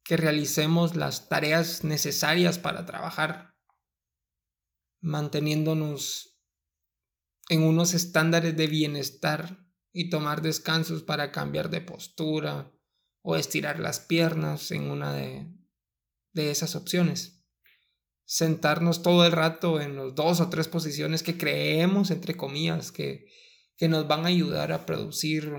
que 0.07 0.15
realicemos 0.15 0.95
las 0.95 1.27
tareas 1.27 1.83
necesarias 1.83 2.57
para 2.57 2.85
trabajar, 2.85 3.57
manteniéndonos 5.01 6.39
en 7.49 7.63
unos 7.63 7.93
estándares 7.93 8.55
de 8.55 8.67
bienestar 8.67 9.67
y 9.91 10.09
tomar 10.09 10.41
descansos 10.41 11.03
para 11.03 11.33
cambiar 11.33 11.69
de 11.69 11.81
postura 11.81 12.71
o 13.21 13.35
estirar 13.35 13.79
las 13.79 13.99
piernas 13.99 14.71
en 14.71 14.89
una 14.89 15.13
de, 15.13 15.51
esas 16.35 16.77
opciones. 16.77 17.43
Sentarnos 18.23 19.01
todo 19.03 19.25
el 19.25 19.33
rato 19.33 19.81
en 19.81 19.97
los 19.97 20.15
dos 20.15 20.39
o 20.39 20.49
tres 20.49 20.69
posiciones 20.69 21.21
que 21.21 21.37
creemos, 21.37 22.11
entre 22.11 22.37
comillas, 22.37 22.93
que, 22.93 23.25
que 23.75 23.89
nos 23.89 24.07
van 24.07 24.23
a 24.23 24.29
ayudar 24.29 24.71
a 24.71 24.85
producir 24.85 25.51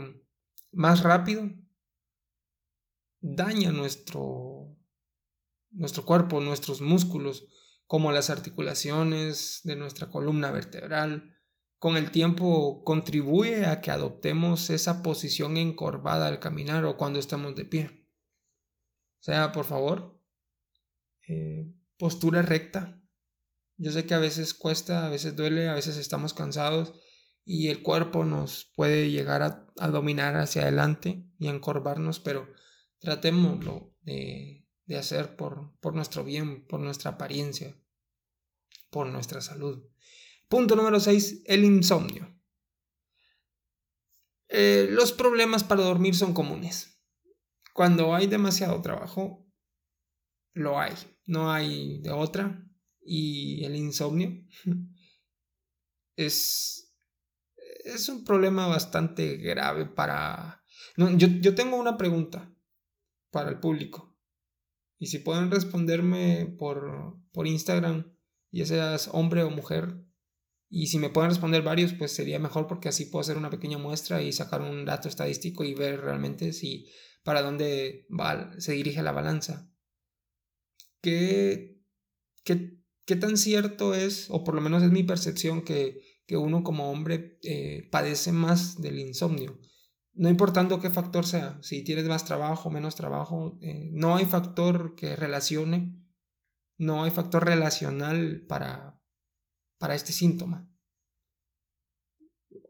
más 0.73 1.03
rápido 1.03 1.51
daña 3.21 3.73
nuestro, 3.73 4.77
nuestro 5.71 6.05
cuerpo, 6.05 6.41
nuestros 6.41 6.81
músculos, 6.81 7.49
como 7.87 8.13
las 8.13 8.31
articulaciones 8.31 9.61
de 9.65 9.77
nuestra 9.77 10.09
columna 10.11 10.51
vertebral. 10.51 11.35
Con 11.79 11.97
el 11.97 12.11
tiempo 12.11 12.83
contribuye 12.85 13.67
a 13.67 13.81
que 13.81 13.91
adoptemos 13.91 14.69
esa 14.71 15.03
posición 15.03 15.57
encorvada 15.57 16.27
al 16.27 16.41
caminar 16.41 16.85
o 16.85 16.97
cuando 16.97 17.19
estamos 17.19 17.55
de 17.55 17.65
pie. 17.65 18.07
O 19.21 19.23
sea, 19.23 19.53
por 19.53 19.65
favor, 19.65 20.21
eh, 21.29 21.73
postura 21.99 22.43
recta. 22.43 23.01
Yo 23.77 23.93
sé 23.93 24.07
que 24.07 24.15
a 24.15 24.19
veces 24.19 24.55
cuesta, 24.55 25.07
a 25.07 25.09
veces 25.09 25.37
duele, 25.37 25.69
a 25.69 25.75
veces 25.75 25.97
estamos 25.97 26.35
cansados 26.35 26.95
y 27.45 27.69
el 27.69 27.83
cuerpo 27.83 28.25
nos 28.25 28.71
puede 28.75 29.11
llegar 29.11 29.43
a, 29.43 29.67
a 29.79 29.89
dominar 29.89 30.37
hacia 30.37 30.63
adelante 30.63 31.25
y 31.39 31.47
encorvarnos, 31.49 32.19
pero 32.21 32.49
Tratémoslo 33.01 33.95
de, 34.03 34.67
hacer 34.97 35.37
por, 35.37 35.79
por 35.81 35.95
nuestro 35.95 36.25
bien, 36.25 36.67
por 36.67 36.81
nuestra 36.81 37.13
apariencia, 37.13 37.77
por 38.91 39.07
nuestra 39.07 39.41
salud. 39.41 39.87
Punto 40.49 40.75
número 40.75 40.99
6, 40.99 41.43
el 41.47 41.65
insomnio. 41.65 42.35
Eh, 44.49 44.89
los 44.91 45.13
problemas 45.13 45.63
para 45.63 45.83
dormir 45.83 46.15
son 46.15 46.33
comunes. 46.33 47.01
Cuando 47.75 48.15
hay 48.15 48.27
demasiado 48.27 48.81
trabajo, 48.81 49.47
lo 50.55 50.81
hay, 50.81 50.95
no 51.27 51.53
hay 51.53 52.01
de 52.01 52.11
otra. 52.11 52.65
Y 53.01 53.65
el 53.65 53.77
insomnio 53.77 54.45
es, 56.17 56.95
es 57.85 58.09
un 58.09 58.25
problema 58.25 58.67
bastante 58.67 59.37
grave 59.37 59.87
para... 59.87 60.65
yo, 60.97 61.29
yo 61.29 61.55
tengo 61.55 61.77
una 61.77 61.97
pregunta 61.97 62.53
para 63.31 63.51
el 63.51 63.61
público. 63.61 64.17
Y 64.99 65.07
si 65.07 65.19
pueden 65.19 65.51
responderme 65.51 66.55
por, 66.59 67.17
por 67.33 67.47
Instagram, 67.47 68.17
ya 68.51 68.67
seas 68.67 69.11
hombre 69.12 69.43
o 69.43 69.51
mujer, 69.51 70.09
y 70.71 70.88
si 70.88 70.99
me 70.99 71.11
pueden 71.11 71.31
responder 71.31 71.62
varios, 71.62 71.95
pues 71.95 72.12
sería 72.12 72.38
mejor 72.38 72.67
porque 72.67 72.88
así 72.88 73.07
puedo 73.07 73.23
hacer 73.23 73.38
una 73.38 73.51
pequeña 73.51 73.79
muestra 73.79 74.23
y 74.23 74.33
sacar 74.33 74.61
un 74.61 74.85
dato 74.85 75.09
estadístico 75.09 75.64
y 75.64 75.75
ver 75.75 76.01
realmente 76.01 76.53
si 76.53 76.91
para 77.23 77.43
dónde 77.43 78.07
va, 78.09 78.53
se 78.59 78.73
dirige 78.73 79.03
la 79.03 79.12
balanza. 79.12 79.71
¿Qué, 81.01 81.81
qué, 82.45 82.79
qué 83.07 83.17
tan 83.17 83.38
cierto 83.38 83.95
es, 83.95 84.27
o 84.31 84.45
por 84.45 84.55
lo 84.55 84.61
menos 84.61 84.83
es 84.83 84.91
mi 84.91 85.05
percepción, 85.05 85.62
que, 85.62 86.03
que 86.27 86.37
uno 86.37 86.62
como 86.62 86.91
hombre 86.91 87.38
eh, 87.43 87.88
padece 87.91 88.33
más 88.33 88.81
del 88.81 88.99
insomnio? 88.99 89.59
No 90.19 90.29
importando 90.29 90.81
qué 90.81 90.91
factor 90.91 91.25
sea, 91.25 91.63
si 91.63 91.85
tienes 91.85 92.05
más 92.07 92.25
trabajo, 92.25 92.71
menos 92.71 92.97
trabajo, 92.97 93.57
eh, 93.63 93.89
no 93.93 94.17
hay 94.17 94.25
factor 94.25 94.97
que 94.97 95.15
relacione, 95.15 95.97
no 96.77 97.05
hay 97.05 97.13
factor 97.13 97.47
relacional 97.47 98.45
para, 98.49 99.01
para 99.79 99.95
este 99.95 100.13
síntoma. 100.13 100.69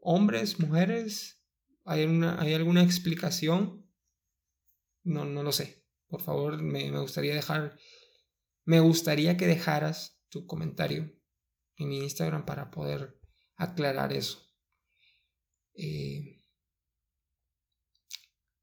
Hombres, 0.01 0.59
mujeres, 0.59 1.43
¿hay, 1.85 2.03
¿hay 2.37 2.53
alguna 2.53 2.83
explicación? 2.83 3.83
No, 5.03 5.25
no 5.25 5.41
lo 5.41 5.51
sé. 5.51 5.83
Por 6.07 6.21
favor, 6.21 6.61
me, 6.61 6.91
gustaría 6.99 7.33
dejar, 7.33 7.79
me 8.63 8.79
gustaría 8.79 9.37
que 9.37 9.47
dejaras 9.47 10.21
tu 10.29 10.45
comentario 10.45 11.11
en 11.77 11.89
mi 11.89 11.97
Instagram 12.03 12.45
para 12.45 12.69
poder 12.69 13.19
aclarar 13.55 14.13
eso. 14.13 14.39
Eh, 15.73 16.38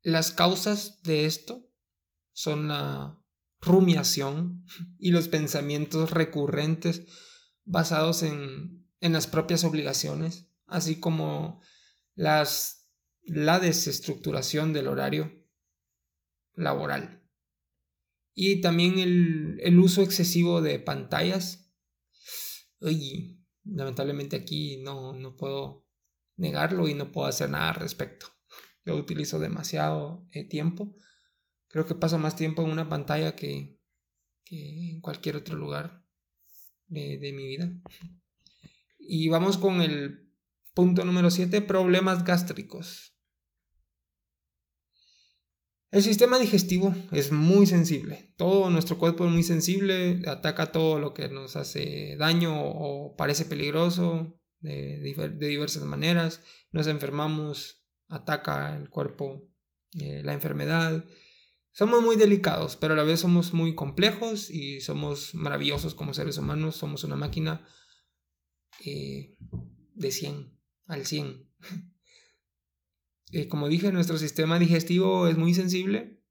las 0.06 0.30
causas 0.30 1.02
de 1.02 1.26
esto 1.26 1.68
son 2.32 2.68
la 2.68 3.20
rumiación 3.60 4.64
y 5.00 5.10
los 5.10 5.26
pensamientos 5.26 6.12
recurrentes 6.12 7.02
basados 7.64 8.22
en, 8.22 8.86
las 9.00 9.26
propias 9.26 9.64
obligaciones, 9.64 10.48
así 10.66 11.00
como 11.00 11.60
las, 12.14 12.88
la 13.22 13.58
desestructuración 13.58 14.72
del 14.72 14.86
horario 14.86 15.44
laboral. 16.54 17.28
Y 18.32 18.60
también 18.60 19.00
el, 19.00 19.78
uso 19.80 20.02
excesivo 20.02 20.62
de 20.62 20.78
pantallas. 20.78 21.72
Oye, 22.80 23.40
lamentablemente 23.64 24.36
aquí 24.36 24.76
no, 24.78 25.14
no 25.14 25.36
puedo 25.36 25.88
negarlo 26.36 26.86
y 26.86 26.94
no 26.94 27.10
puedo 27.10 27.26
hacer 27.26 27.50
nada 27.50 27.70
al 27.70 27.76
respecto. 27.76 28.35
Yo 28.86 28.94
utilizo 28.94 29.40
demasiado 29.40 30.24
eh, 30.30 30.44
tiempo. 30.44 30.94
Creo 31.66 31.86
que 31.86 31.96
paso 31.96 32.18
más 32.18 32.36
tiempo 32.36 32.62
en 32.62 32.70
una 32.70 32.88
pantalla 32.88 33.34
que, 33.34 33.80
en 34.48 35.00
cualquier 35.00 35.34
otro 35.34 35.56
lugar 35.56 36.04
de, 36.86 37.18
mi 37.34 37.48
vida. 37.48 37.72
Y 39.00 39.28
vamos 39.28 39.58
con 39.58 39.82
el 39.82 40.30
punto 40.72 41.04
número 41.04 41.32
7, 41.32 41.62
problemas 41.62 42.24
gástricos. 42.24 43.12
El 45.90 46.04
sistema 46.04 46.38
digestivo 46.38 46.94
es 47.10 47.32
muy 47.32 47.66
sensible. 47.66 48.34
Todo 48.36 48.70
nuestro 48.70 48.98
cuerpo 48.98 49.26
es 49.26 49.32
muy 49.32 49.42
sensible, 49.42 50.22
ataca 50.28 50.70
todo 50.70 51.00
lo 51.00 51.12
que 51.12 51.28
nos 51.28 51.56
hace 51.56 52.16
daño 52.18 52.54
o 52.56 53.16
parece 53.16 53.46
peligroso 53.46 54.38
de 54.60 55.00
diversas 55.40 55.82
maneras. 55.82 56.40
Nos 56.70 56.86
enfermamos 56.86 57.85
ataca 58.08 58.76
el 58.76 58.88
cuerpo 58.88 59.48
eh, 59.98 60.22
la 60.24 60.32
enfermedad. 60.32 61.04
Somos 61.72 62.02
muy 62.02 62.16
delicados, 62.16 62.76
pero 62.76 62.94
a 62.94 62.96
la 62.96 63.02
vez 63.02 63.20
somos 63.20 63.52
muy 63.52 63.74
complejos 63.74 64.50
y 64.50 64.80
somos 64.80 65.34
maravillosos 65.34 65.94
como 65.94 66.14
seres 66.14 66.38
humanos. 66.38 66.76
Somos 66.76 67.04
una 67.04 67.16
máquina 67.16 67.66
eh, 68.84 69.36
de 69.94 70.10
100 70.10 70.58
al 70.86 71.06
100. 71.06 71.48
Eh, 73.32 73.48
como 73.48 73.68
dije, 73.68 73.90
nuestro 73.90 74.18
sistema 74.18 74.56
digestivo 74.56 75.26
es 75.26 75.36
muy 75.36 75.52
sensible 75.52 76.22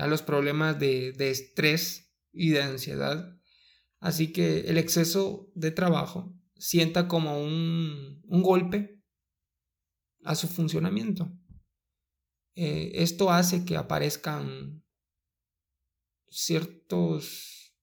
a 0.00 0.08
los 0.08 0.20
problemas 0.20 0.76
de, 0.76 1.12
de 1.12 1.30
estrés 1.30 2.12
y 2.32 2.50
de 2.50 2.60
ansiedad. 2.60 3.38
Así 4.00 4.32
que 4.32 4.62
el 4.62 4.78
exceso 4.78 5.48
de 5.54 5.70
trabajo 5.70 6.34
sienta 6.56 7.06
como 7.06 7.40
un, 7.40 8.20
un 8.26 8.42
golpe 8.42 8.97
a 10.28 10.34
su 10.34 10.46
funcionamiento. 10.46 11.32
Eh, 12.54 12.90
esto 13.02 13.30
hace 13.30 13.64
que 13.64 13.78
aparezcan 13.78 14.84
ciertos, 16.28 17.74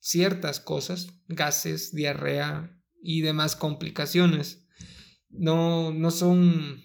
ciertas 0.00 0.58
cosas, 0.58 1.14
gases, 1.28 1.92
diarrea 1.94 2.76
y 3.00 3.20
demás 3.20 3.54
complicaciones. 3.54 4.66
No, 5.28 5.92
no 5.92 6.10
son, 6.10 6.82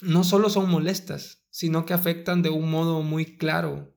no 0.00 0.24
solo 0.24 0.50
son 0.50 0.68
molestas, 0.68 1.46
sino 1.50 1.86
que 1.86 1.94
afectan 1.94 2.42
de 2.42 2.50
un 2.50 2.68
modo 2.68 3.02
muy 3.02 3.36
claro 3.36 3.96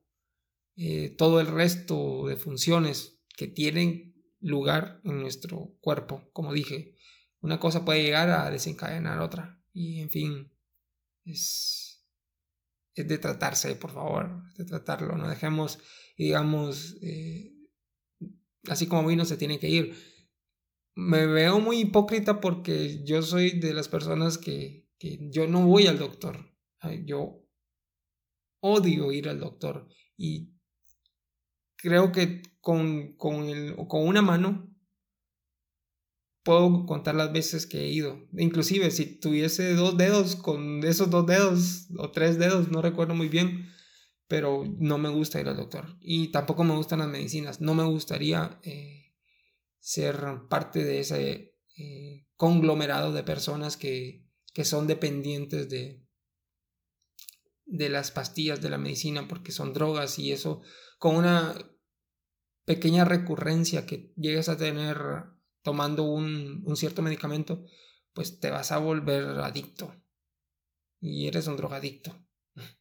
eh, 0.76 1.16
todo 1.18 1.40
el 1.40 1.48
resto 1.48 2.28
de 2.28 2.36
funciones 2.36 3.20
que 3.36 3.48
tienen 3.48 4.14
lugar 4.38 5.00
en 5.02 5.20
nuestro 5.20 5.74
cuerpo. 5.80 6.30
Como 6.32 6.52
dije, 6.52 6.94
una 7.40 7.58
cosa 7.58 7.84
puede 7.84 8.04
llegar 8.04 8.30
a 8.30 8.50
desencadenar 8.50 9.18
otra. 9.18 9.59
Y 9.72 10.00
en 10.00 10.10
fin, 10.10 10.52
es, 11.24 12.04
es 12.94 13.08
de 13.08 13.18
tratarse, 13.18 13.74
por 13.76 13.92
favor, 13.92 14.42
de 14.56 14.64
tratarlo. 14.64 15.16
No 15.16 15.28
dejemos, 15.28 15.78
digamos, 16.16 16.96
eh, 17.02 17.52
así 18.68 18.86
como 18.86 19.08
vino, 19.08 19.24
se 19.24 19.36
tiene 19.36 19.58
que 19.58 19.68
ir. 19.68 19.96
Me 20.94 21.26
veo 21.26 21.60
muy 21.60 21.80
hipócrita 21.80 22.40
porque 22.40 23.04
yo 23.04 23.22
soy 23.22 23.60
de 23.60 23.74
las 23.74 23.88
personas 23.88 24.38
que, 24.38 24.88
que 24.98 25.18
yo 25.30 25.46
no 25.46 25.66
voy 25.66 25.86
al 25.86 25.98
doctor. 25.98 26.50
Yo 27.04 27.46
odio 28.60 29.12
ir 29.12 29.28
al 29.28 29.40
doctor 29.40 29.88
y 30.16 30.54
creo 31.76 32.12
que 32.12 32.42
con, 32.60 33.16
con, 33.16 33.44
el, 33.48 33.76
con 33.88 34.06
una 34.06 34.22
mano 34.22 34.69
puedo 36.42 36.86
contar 36.86 37.14
las 37.14 37.32
veces 37.32 37.66
que 37.66 37.80
he 37.80 37.88
ido. 37.88 38.28
Inclusive 38.36 38.90
si 38.90 39.18
tuviese 39.18 39.74
dos 39.74 39.96
dedos, 39.96 40.36
con 40.36 40.84
esos 40.84 41.10
dos 41.10 41.26
dedos 41.26 41.88
o 41.96 42.10
tres 42.10 42.38
dedos, 42.38 42.70
no 42.70 42.82
recuerdo 42.82 43.14
muy 43.14 43.28
bien, 43.28 43.70
pero 44.28 44.64
no 44.78 44.98
me 44.98 45.08
gusta 45.08 45.40
ir 45.40 45.48
al 45.48 45.56
doctor. 45.56 45.96
Y 46.00 46.28
tampoco 46.28 46.64
me 46.64 46.76
gustan 46.76 47.00
las 47.00 47.08
medicinas. 47.08 47.60
No 47.60 47.74
me 47.74 47.84
gustaría 47.84 48.60
eh, 48.62 49.12
ser 49.78 50.22
parte 50.48 50.84
de 50.84 51.00
ese 51.00 51.56
eh, 51.76 52.26
conglomerado 52.36 53.12
de 53.12 53.22
personas 53.22 53.76
que, 53.76 54.26
que 54.52 54.64
son 54.64 54.86
dependientes 54.86 55.68
de, 55.68 56.02
de 57.66 57.88
las 57.88 58.10
pastillas 58.10 58.60
de 58.60 58.70
la 58.70 58.78
medicina 58.78 59.28
porque 59.28 59.52
son 59.52 59.72
drogas 59.72 60.18
y 60.18 60.32
eso 60.32 60.62
con 60.98 61.16
una 61.16 61.54
pequeña 62.64 63.04
recurrencia 63.04 63.86
que 63.86 64.12
llegues 64.16 64.48
a 64.48 64.56
tener 64.56 64.98
tomando 65.62 66.04
un, 66.04 66.64
cierto 66.76 67.02
medicamento, 67.02 67.64
pues 68.12 68.40
te 68.40 68.50
vas 68.50 68.72
a 68.72 68.78
volver 68.78 69.24
adicto. 69.40 69.94
Y 71.00 71.26
eres 71.26 71.46
un 71.46 71.56
drogadicto. 71.56 72.14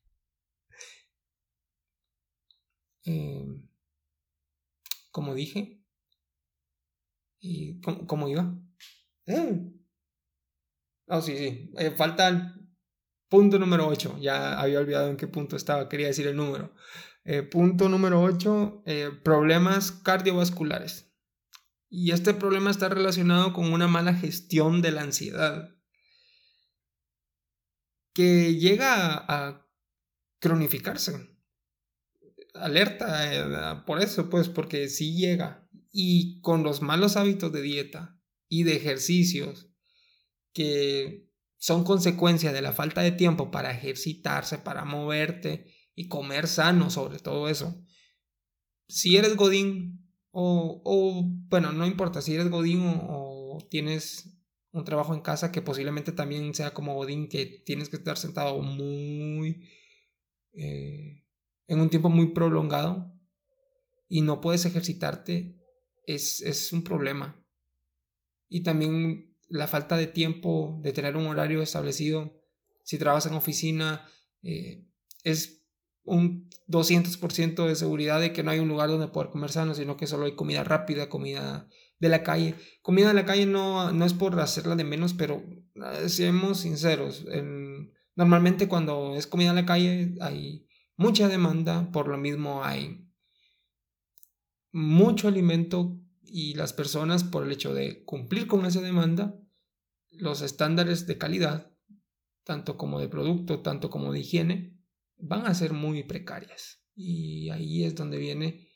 Em, 3.05 3.67
como 5.11 5.33
dije. 5.33 5.81
¿Y 7.41 7.79
cómo, 7.81 8.27
iba? 8.27 8.53
Eh. 9.25 9.71
Oh, 11.07 11.21
sí, 11.21 11.37
sí. 11.37 11.71
Eh, 11.77 11.91
falta 11.91 12.27
el 12.27 12.69
punto 13.29 13.57
número 13.57 13.87
8. 13.87 14.17
Ya 14.19 14.59
había 14.59 14.79
olvidado 14.79 15.09
en 15.09 15.17
qué 15.17 15.27
punto 15.27 15.55
estaba. 15.55 15.87
Quería 15.87 16.07
decir 16.07 16.27
el 16.27 16.35
número. 16.35 16.75
Eh, 17.23 17.43
punto 17.43 17.87
número 17.87 18.21
8. 18.21 18.83
problemas 19.23 19.91
cardiovasculares. 19.91 21.08
Y 21.89 22.11
este 22.11 22.33
problema 22.33 22.69
está 22.69 22.87
relacionado 22.87 23.51
con 23.51 23.73
una 23.73 23.87
mala 23.87 24.13
gestión 24.13 24.81
de 24.81 24.91
la 24.91 25.01
ansiedad 25.01 25.75
que 28.13 28.55
llega 28.55 29.25
a, 29.27 29.65
cronificarse. 30.39 31.37
Alerta 32.53 33.33
eh, 33.33 33.81
por 33.85 34.01
eso, 34.01 34.29
pues, 34.29 34.49
porque 34.49 34.87
sí 34.87 35.17
llega. 35.17 35.67
Y 35.91 36.39
con 36.41 36.63
los 36.63 36.81
malos 36.81 37.17
hábitos 37.17 37.51
de 37.51 37.61
dieta 37.61 38.19
y 38.47 38.63
de 38.63 38.75
ejercicios 38.75 39.69
que 40.53 41.29
son 41.57 41.83
consecuencia 41.83 42.53
de 42.53 42.61
la 42.61 42.73
falta 42.73 43.01
de 43.01 43.11
tiempo 43.11 43.51
para 43.51 43.71
ejercitarse, 43.71 44.59
para 44.59 44.85
moverte 44.85 45.73
y 45.95 46.07
comer 46.07 46.47
sano 46.47 46.89
sobre 46.89 47.19
todo 47.19 47.49
eso. 47.49 47.83
Si 48.87 49.17
eres 49.17 49.35
godín, 49.35 49.98
o, 50.31 51.23
bueno, 51.49 51.71
no 51.71 51.85
importa 51.85 52.21
si 52.21 52.35
eres 52.35 52.49
Godín 52.49 52.81
o, 52.83 53.57
tienes 53.69 54.39
un 54.71 54.85
trabajo 54.85 55.13
en 55.13 55.21
casa 55.21 55.51
que 55.51 55.61
posiblemente 55.61 56.11
también 56.11 56.53
sea 56.53 56.73
como 56.73 56.93
Godín, 56.95 57.27
que 57.27 57.45
tienes 57.65 57.89
que 57.89 57.97
estar 57.97 58.17
sentado 58.17 58.61
muy... 58.61 59.67
Eh, 60.53 61.23
en 61.67 61.79
un 61.79 61.89
tiempo 61.89 62.09
muy 62.09 62.33
prolongado 62.33 63.13
y 64.07 64.21
no 64.21 64.41
puedes 64.41 64.65
ejercitarte, 64.65 65.55
es, 66.05 66.41
es 66.41 66.73
un 66.73 66.83
problema. 66.83 67.45
Y 68.47 68.63
también 68.63 69.37
la 69.47 69.67
falta 69.67 69.97
de 69.97 70.07
tiempo, 70.07 70.79
de 70.81 70.93
tener 70.93 71.15
un 71.15 71.27
horario 71.27 71.61
establecido, 71.61 72.39
si 72.83 72.97
trabajas 72.97 73.27
en 73.27 73.33
oficina, 73.33 74.09
eh, 74.41 74.87
es 75.23 75.58
un 76.09 76.49
200% 76.67 77.67
de 77.67 77.75
seguridad 77.75 78.19
de 78.19 78.33
que 78.33 78.43
no 78.43 78.51
hay 78.51 78.59
un 78.59 78.67
lugar 78.67 78.89
donde 78.89 79.07
poder 79.07 79.29
comer 79.29 79.51
sano, 79.51 79.73
sino 79.73 79.97
que 79.97 80.07
solo 80.07 80.25
hay 80.25 80.35
comida 80.35 80.63
rápida, 80.63 81.09
comida 81.09 81.67
de 81.99 82.09
la 82.09 82.23
calle. 82.23 82.55
Comida 82.81 83.09
de 83.09 83.13
la 83.13 83.25
calle 83.25 83.45
no, 83.45 83.91
no 83.91 84.05
es 84.05 84.13
por 84.13 84.39
hacerla 84.39 84.75
de 84.75 84.83
menos, 84.83 85.13
pero 85.13 85.43
eh, 85.75 86.09
seamos 86.09 86.59
sinceros, 86.59 87.25
Normalmente 88.15 88.67
cuando 88.67 89.15
es 89.15 89.27
comida 89.27 89.51
en 89.51 89.55
la 89.55 89.65
calle 89.65 90.13
hay 90.19 90.67
mucha 90.97 91.29
demanda, 91.29 91.89
por 91.93 92.09
lo 92.09 92.17
mismo 92.17 92.65
hay 92.65 93.07
mucho 94.73 95.29
alimento 95.29 95.97
y 96.21 96.53
las 96.55 96.73
personas 96.73 97.23
por 97.23 97.45
el 97.45 97.51
hecho 97.53 97.73
de 97.73 98.03
cumplir 98.03 98.45
con 98.45 98.65
esa 98.65 98.81
demanda, 98.81 99.39
los 100.11 100.41
estándares 100.41 101.07
de 101.07 101.17
calidad, 101.17 101.71
tanto 102.43 102.75
como 102.75 102.99
de 102.99 103.07
producto, 103.07 103.61
tanto 103.61 103.89
como 103.89 104.11
de 104.11 104.19
higiene, 104.19 104.78
van 105.19 105.45
a 105.45 105.53
ser 105.53 105.73
muy 105.73 106.03
precarias. 106.03 106.83
Y 106.95 107.49
ahí 107.49 107.83
es 107.83 107.95
donde 107.95 108.17
viene, 108.17 108.67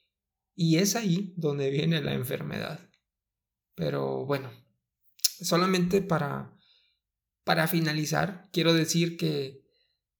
y 0.56 0.78
es 0.78 0.96
ahí 0.96 1.34
donde 1.36 1.70
viene 1.70 2.02
la 2.02 2.14
enfermedad. 2.14 2.90
Pero 3.76 4.26
bueno, 4.26 4.52
solamente 5.22 6.02
para, 6.02 6.56
para 7.44 7.68
finalizar, 7.68 8.50
quiero 8.52 8.74
decir 8.74 9.18
que 9.18 9.64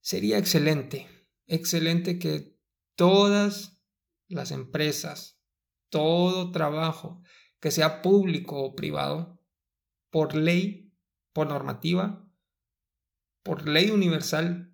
sería 0.00 0.38
excelente, 0.38 1.08
excelente 1.46 2.18
que 2.18 2.58
todas 2.96 3.80
las 4.28 4.50
empresas, 4.50 5.40
todo 5.88 6.50
trabajo, 6.50 7.22
que 7.60 7.70
sea 7.70 8.02
público 8.02 8.62
o 8.62 8.74
privado, 8.74 9.40
por 10.10 10.34
ley, 10.34 10.92
por 11.32 11.48
normativa, 11.48 12.28
por 13.42 13.68
ley 13.68 13.90
universal, 13.90 14.73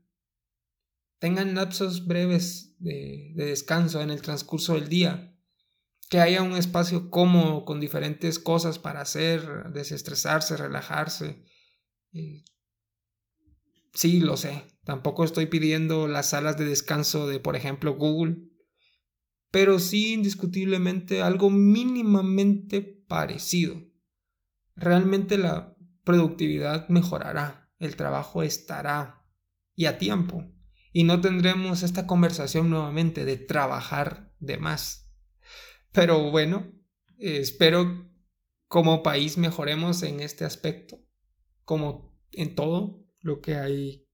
tengan 1.20 1.54
lapsos 1.54 2.06
breves 2.06 2.74
de, 2.78 3.32
descanso 3.36 4.00
en 4.00 4.10
el 4.10 4.22
transcurso 4.22 4.74
del 4.74 4.88
día, 4.88 5.36
que 6.08 6.18
haya 6.18 6.42
un 6.42 6.56
espacio 6.56 7.10
cómodo 7.10 7.64
con 7.64 7.78
diferentes 7.78 8.40
cosas 8.40 8.80
para 8.80 9.02
hacer, 9.02 9.70
desestresarse, 9.72 10.56
relajarse. 10.56 11.44
Eh, 12.12 12.42
sí, 13.94 14.20
lo 14.20 14.36
sé, 14.36 14.64
tampoco 14.84 15.22
estoy 15.22 15.46
pidiendo 15.46 16.08
las 16.08 16.30
salas 16.30 16.56
de 16.56 16.64
descanso 16.64 17.28
de, 17.28 17.38
por 17.38 17.54
ejemplo, 17.54 17.94
Google, 17.94 18.38
pero 19.52 19.78
sí 19.78 20.14
indiscutiblemente 20.14 21.22
algo 21.22 21.50
mínimamente 21.50 22.80
parecido. 22.80 23.80
Realmente 24.74 25.36
la 25.36 25.76
productividad 26.02 26.88
mejorará, 26.88 27.70
el 27.78 27.94
trabajo 27.94 28.42
estará 28.42 29.22
y 29.74 29.84
a 29.84 29.98
tiempo, 29.98 30.50
y 30.92 31.04
no 31.04 31.20
tendremos 31.20 31.82
esta 31.82 32.06
conversación 32.06 32.70
nuevamente 32.70 33.24
de 33.24 33.36
trabajar 33.36 34.32
de 34.38 34.58
más. 34.58 35.10
Pero 35.92 36.30
bueno, 36.30 36.72
espero 37.18 38.10
como 38.68 39.02
país 39.02 39.38
mejoremos 39.38 40.02
en 40.02 40.20
este 40.20 40.44
aspecto, 40.44 40.98
como 41.64 42.16
en 42.32 42.54
todo 42.54 43.04
lo 43.20 43.40
que 43.40 43.56
hay 43.56 44.06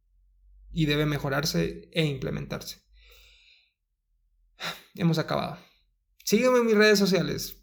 y 0.72 0.86
debe 0.86 1.06
mejorarse 1.06 1.88
e 1.92 2.04
implementarse 2.04 2.86
hemos 4.96 5.18
acabado. 5.18 5.58
Sígueme 6.24 6.58
en 6.58 6.66
mis 6.66 6.74
redes 6.74 6.98
sociales. 6.98 7.62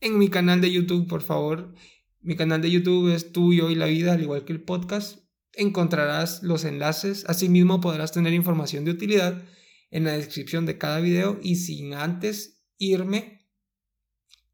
En 0.00 0.18
mi 0.18 0.28
canal 0.28 0.60
de 0.60 0.70
YouTube, 0.70 1.08
por 1.08 1.22
favor. 1.22 1.74
Mi 2.20 2.36
canal 2.36 2.60
de 2.60 2.70
YouTube 2.70 3.12
es 3.12 3.32
tuyo 3.32 3.70
y 3.70 3.74
la 3.74 3.86
vida, 3.86 4.12
al 4.12 4.22
igual 4.22 4.44
que 4.44 4.52
el 4.52 4.62
podcast. 4.62 5.25
Encontrarás 5.56 6.42
los 6.42 6.64
enlaces. 6.64 7.24
Asimismo, 7.28 7.80
podrás 7.80 8.12
tener 8.12 8.34
información 8.34 8.84
de 8.84 8.92
utilidad 8.92 9.42
en 9.90 10.04
la 10.04 10.12
descripción 10.12 10.66
de 10.66 10.78
cada 10.78 11.00
video. 11.00 11.40
Y 11.42 11.56
sin 11.56 11.94
antes 11.94 12.62
irme, 12.78 13.48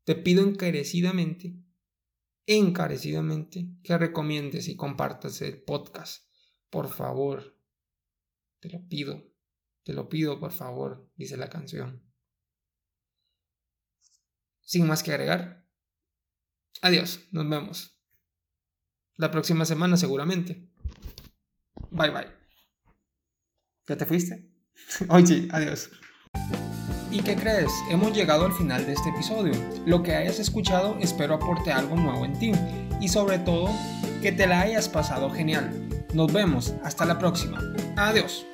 te 0.05 0.15
pido 0.15 0.43
encarecidamente, 0.43 1.57
encarecidamente, 2.47 3.69
que 3.83 3.99
recomiendes 3.99 4.69
y 4.69 4.77
compartas 4.77 5.43
el 5.43 5.63
podcast. 5.63 6.27
Por 6.71 6.89
favor, 6.89 7.59
te 8.61 8.71
lo 8.71 8.87
pido. 8.89 9.31
Te 9.85 9.93
lo 9.93 10.09
pido, 10.09 10.39
por 10.39 10.53
favor, 10.53 11.11
dice 11.17 11.37
la 11.37 11.51
canción. 11.51 12.03
Sin 14.61 14.87
más 14.87 15.03
que 15.03 15.11
agregar. 15.11 15.69
Adiós, 16.81 17.27
nos 17.33 17.49
vemos. 17.49 17.92
La 19.23 19.31
próxima 19.31 19.65
semana 19.65 19.97
seguramente. 19.97 20.69
Bye 21.93 22.11
bye. 22.11 22.27
¿Ya 23.87 23.97
te 23.97 24.05
fuiste? 24.05 24.51
Oye, 25.11 25.47
adiós. 25.53 25.91
¿Y 27.09 27.21
qué 27.21 27.37
crees? 27.37 27.71
Hemos 27.89 28.17
llegado 28.17 28.47
al 28.47 28.53
final 28.53 28.85
de 28.85 28.95
este 28.95 29.11
episodio. 29.11 29.53
Lo 29.87 30.03
que 30.03 30.17
hayas 30.17 30.41
escuchado 30.41 30.97
espero 30.99 31.35
aporte 31.35 31.71
algo 31.71 31.95
nuevo 31.95 32.25
en 32.25 32.37
ti 32.37 32.51
y 33.01 33.07
sobre 33.07 33.39
todo 33.39 33.71
que 34.23 34.33
te 34.33 34.49
la 34.49 34.63
hayas 34.63 34.89
pasado 34.89 35.31
genial. 35.31 35.71
Nos 36.13 36.33
vemos, 36.33 36.75
hasta 36.83 37.05
la 37.05 37.21
próxima. 37.21 37.61
Adiós. 37.97 38.45